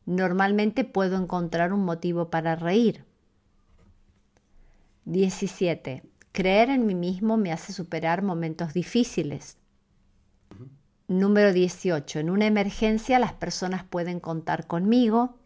Normalmente 0.05 0.85
puedo 0.85 1.17
encontrar 1.17 1.73
un 1.73 1.83
motivo 1.83 2.29
para 2.29 2.55
reír. 2.55 3.07
17. 5.07 6.03
Creer 6.33 6.69
en 6.69 6.85
mí 6.85 6.95
mismo 6.95 7.39
me 7.39 7.51
hace 7.51 7.73
superar 7.73 8.21
momentos 8.21 8.75
difíciles. 8.75 9.57
Número 11.09 11.55
18. 11.55 12.19
En 12.19 12.29
una 12.29 12.45
emergencia 12.45 13.19
las 13.19 13.33
personas 13.33 13.85
pueden 13.85 14.21
contar 14.21 14.67
conmigo. 14.67 15.39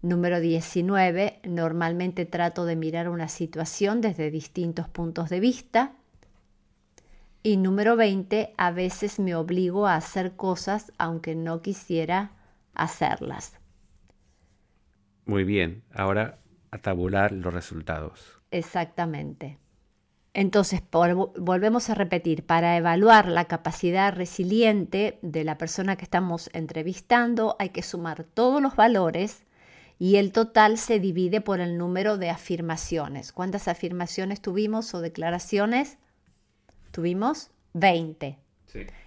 Número 0.00 0.40
19. 0.40 1.40
Normalmente 1.44 2.24
trato 2.24 2.64
de 2.64 2.74
mirar 2.74 3.10
una 3.10 3.28
situación 3.28 4.00
desde 4.00 4.30
distintos 4.30 4.88
puntos 4.88 5.28
de 5.28 5.40
vista. 5.40 5.92
Y 7.46 7.58
número 7.58 7.94
20. 7.94 8.54
A 8.56 8.72
veces 8.72 9.20
me 9.20 9.36
obligo 9.36 9.86
a 9.86 9.94
hacer 9.94 10.34
cosas 10.34 10.92
aunque 10.98 11.36
no 11.36 11.62
quisiera 11.62 12.32
hacerlas. 12.74 13.54
Muy 15.26 15.44
bien. 15.44 15.84
Ahora 15.94 16.40
a 16.72 16.78
tabular 16.78 17.30
los 17.30 17.54
resultados. 17.54 18.40
Exactamente. 18.50 19.60
Entonces, 20.34 20.82
volvemos 20.90 21.88
a 21.88 21.94
repetir, 21.94 22.44
para 22.44 22.76
evaluar 22.78 23.28
la 23.28 23.44
capacidad 23.44 24.12
resiliente 24.12 25.20
de 25.22 25.44
la 25.44 25.56
persona 25.56 25.94
que 25.94 26.04
estamos 26.04 26.50
entrevistando 26.52 27.54
hay 27.60 27.68
que 27.68 27.82
sumar 27.82 28.24
todos 28.24 28.60
los 28.60 28.74
valores 28.74 29.44
y 30.00 30.16
el 30.16 30.32
total 30.32 30.78
se 30.78 30.98
divide 30.98 31.40
por 31.40 31.60
el 31.60 31.78
número 31.78 32.18
de 32.18 32.28
afirmaciones. 32.28 33.30
¿Cuántas 33.30 33.68
afirmaciones 33.68 34.42
tuvimos 34.42 34.92
o 34.94 35.00
declaraciones? 35.00 35.98
Tuvimos 36.96 37.50
20. 37.74 38.38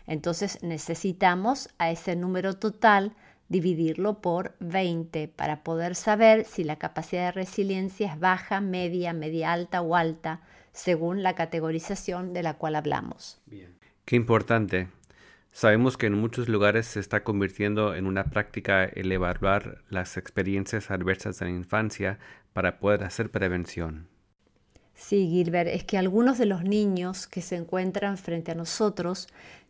Entonces 0.06 0.62
necesitamos 0.62 1.70
a 1.80 1.90
ese 1.90 2.16
número 2.16 2.54
total 2.54 3.16
dividirlo 3.48 4.22
por 4.22 4.54
20 4.60 5.28
para 5.30 5.64
poder 5.64 5.96
saber 5.96 6.46
si 6.46 6.64
la 6.64 6.76
capacidad 6.76 7.26
de 7.26 7.32
resiliencia 7.32 8.14
es 8.14 8.20
baja, 8.20 8.62
media, 8.62 9.12
media 9.14 9.54
alta 9.54 9.82
o 9.82 9.96
alta, 9.96 10.42
según 10.72 11.24
la 11.24 11.34
categorización 11.34 12.32
de 12.32 12.44
la 12.44 12.60
cual 12.60 12.76
hablamos. 12.76 13.42
Bien. 13.48 13.74
Qué 14.06 14.16
importante. 14.16 14.90
Sabemos 15.52 15.98
que 15.98 16.06
en 16.06 16.14
muchos 16.14 16.48
lugares 16.48 16.86
se 16.86 17.00
está 17.00 17.24
convirtiendo 17.24 17.96
en 17.96 18.06
una 18.06 18.26
práctica 18.26 18.86
el 18.86 19.12
evaluar 19.12 19.82
las 19.90 20.16
experiencias 20.16 20.92
adversas 20.92 21.40
de 21.40 21.46
la 21.46 21.52
infancia 21.54 22.20
para 22.54 22.78
poder 22.78 23.04
hacer 23.04 23.32
prevención. 23.32 24.10
Sí, 25.00 25.30
Gilbert, 25.30 25.70
es 25.70 25.86
que 25.86 25.98
algunos 25.98 26.38
de 26.38 26.46
los 26.46 26.66
niños 26.66 27.26
que 27.26 27.42
se 27.42 27.56
encuentran 27.56 28.18
frente 28.18 28.52
a 28.52 28.56
nosotros 28.56 29.30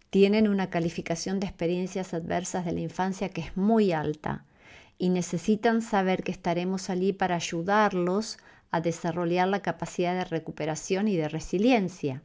tienen 0.10 0.48
una 0.48 0.72
calificación 0.72 1.40
de 1.40 1.46
experiencias 1.46 2.16
adversas 2.16 2.66
de 2.66 2.72
la 2.72 2.80
infancia 2.80 3.30
que 3.30 3.42
es 3.42 3.56
muy 3.56 3.92
alta 3.92 4.44
y 4.98 5.10
necesitan 5.10 5.84
saber 5.84 6.24
que 6.24 6.32
estaremos 6.32 6.90
allí 6.90 7.14
para 7.14 7.36
ayudarlos 7.36 8.40
a 8.72 8.82
desarrollar 8.82 9.48
la 9.48 9.62
capacidad 9.62 10.16
de 10.16 10.26
recuperación 10.26 11.08
y 11.08 11.16
de 11.16 11.30
resiliencia. 11.30 12.24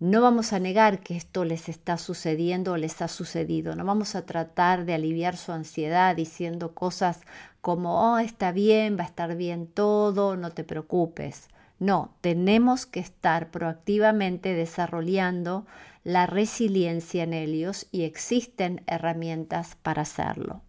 No 0.00 0.22
vamos 0.22 0.54
a 0.54 0.60
negar 0.60 1.00
que 1.00 1.14
esto 1.14 1.44
les 1.44 1.68
está 1.68 1.98
sucediendo 1.98 2.72
o 2.72 2.76
les 2.78 3.02
ha 3.02 3.08
sucedido. 3.08 3.76
No 3.76 3.84
vamos 3.84 4.14
a 4.14 4.24
tratar 4.24 4.86
de 4.86 4.94
aliviar 4.94 5.36
su 5.36 5.52
ansiedad 5.52 6.16
diciendo 6.16 6.72
cosas 6.74 7.20
como, 7.60 8.14
oh, 8.14 8.18
está 8.18 8.50
bien, 8.50 8.96
va 8.98 9.02
a 9.02 9.08
estar 9.08 9.36
bien 9.36 9.66
todo, 9.66 10.36
no 10.36 10.52
te 10.52 10.64
preocupes. 10.64 11.48
No, 11.78 12.16
tenemos 12.20 12.86
que 12.86 13.00
estar 13.00 13.50
proactivamente 13.50 14.54
desarrollando 14.54 15.66
la 16.02 16.26
resiliencia 16.26 17.22
en 17.22 17.34
ellos 17.34 17.86
y 17.92 18.02
existen 18.02 18.82
herramientas 18.86 19.76
para 19.76 20.02
hacerlo. 20.02 20.62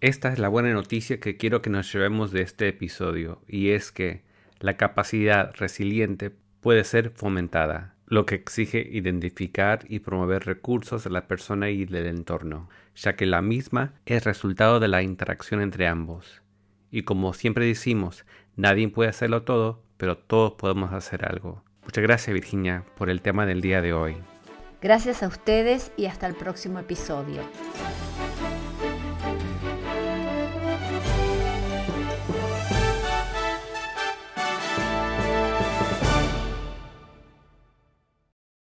Esta 0.00 0.32
es 0.32 0.38
la 0.38 0.48
buena 0.48 0.72
noticia 0.72 1.20
que 1.20 1.36
quiero 1.36 1.62
que 1.62 1.70
nos 1.70 1.92
llevemos 1.92 2.32
de 2.32 2.42
este 2.42 2.68
episodio 2.68 3.40
y 3.48 3.70
es 3.70 3.92
que 3.92 4.22
la 4.58 4.76
capacidad 4.76 5.52
resiliente 5.54 6.32
puede 6.60 6.84
ser 6.84 7.10
fomentada, 7.10 7.94
lo 8.06 8.26
que 8.26 8.34
exige 8.34 8.86
identificar 8.90 9.84
y 9.88 10.00
promover 10.00 10.44
recursos 10.44 11.04
de 11.04 11.10
la 11.10 11.26
persona 11.26 11.70
y 11.70 11.86
del 11.86 12.06
entorno, 12.06 12.68
ya 12.94 13.16
que 13.16 13.26
la 13.26 13.42
misma 13.42 13.94
es 14.06 14.24
resultado 14.24 14.80
de 14.80 14.88
la 14.88 15.02
interacción 15.02 15.60
entre 15.62 15.86
ambos. 15.86 16.42
Y 16.90 17.02
como 17.04 17.32
siempre 17.32 17.64
decimos, 17.64 18.26
nadie 18.56 18.88
puede 18.88 19.10
hacerlo 19.10 19.42
todo, 19.42 19.82
pero 19.96 20.16
todos 20.16 20.52
podemos 20.52 20.92
hacer 20.92 21.24
algo. 21.24 21.62
Muchas 21.84 22.02
gracias 22.02 22.32
Virginia 22.34 22.84
por 22.96 23.10
el 23.10 23.22
tema 23.22 23.46
del 23.46 23.60
día 23.60 23.80
de 23.80 23.92
hoy. 23.92 24.16
Gracias 24.80 25.22
a 25.22 25.28
ustedes 25.28 25.92
y 25.96 26.06
hasta 26.06 26.26
el 26.26 26.34
próximo 26.34 26.78
episodio. 26.78 27.42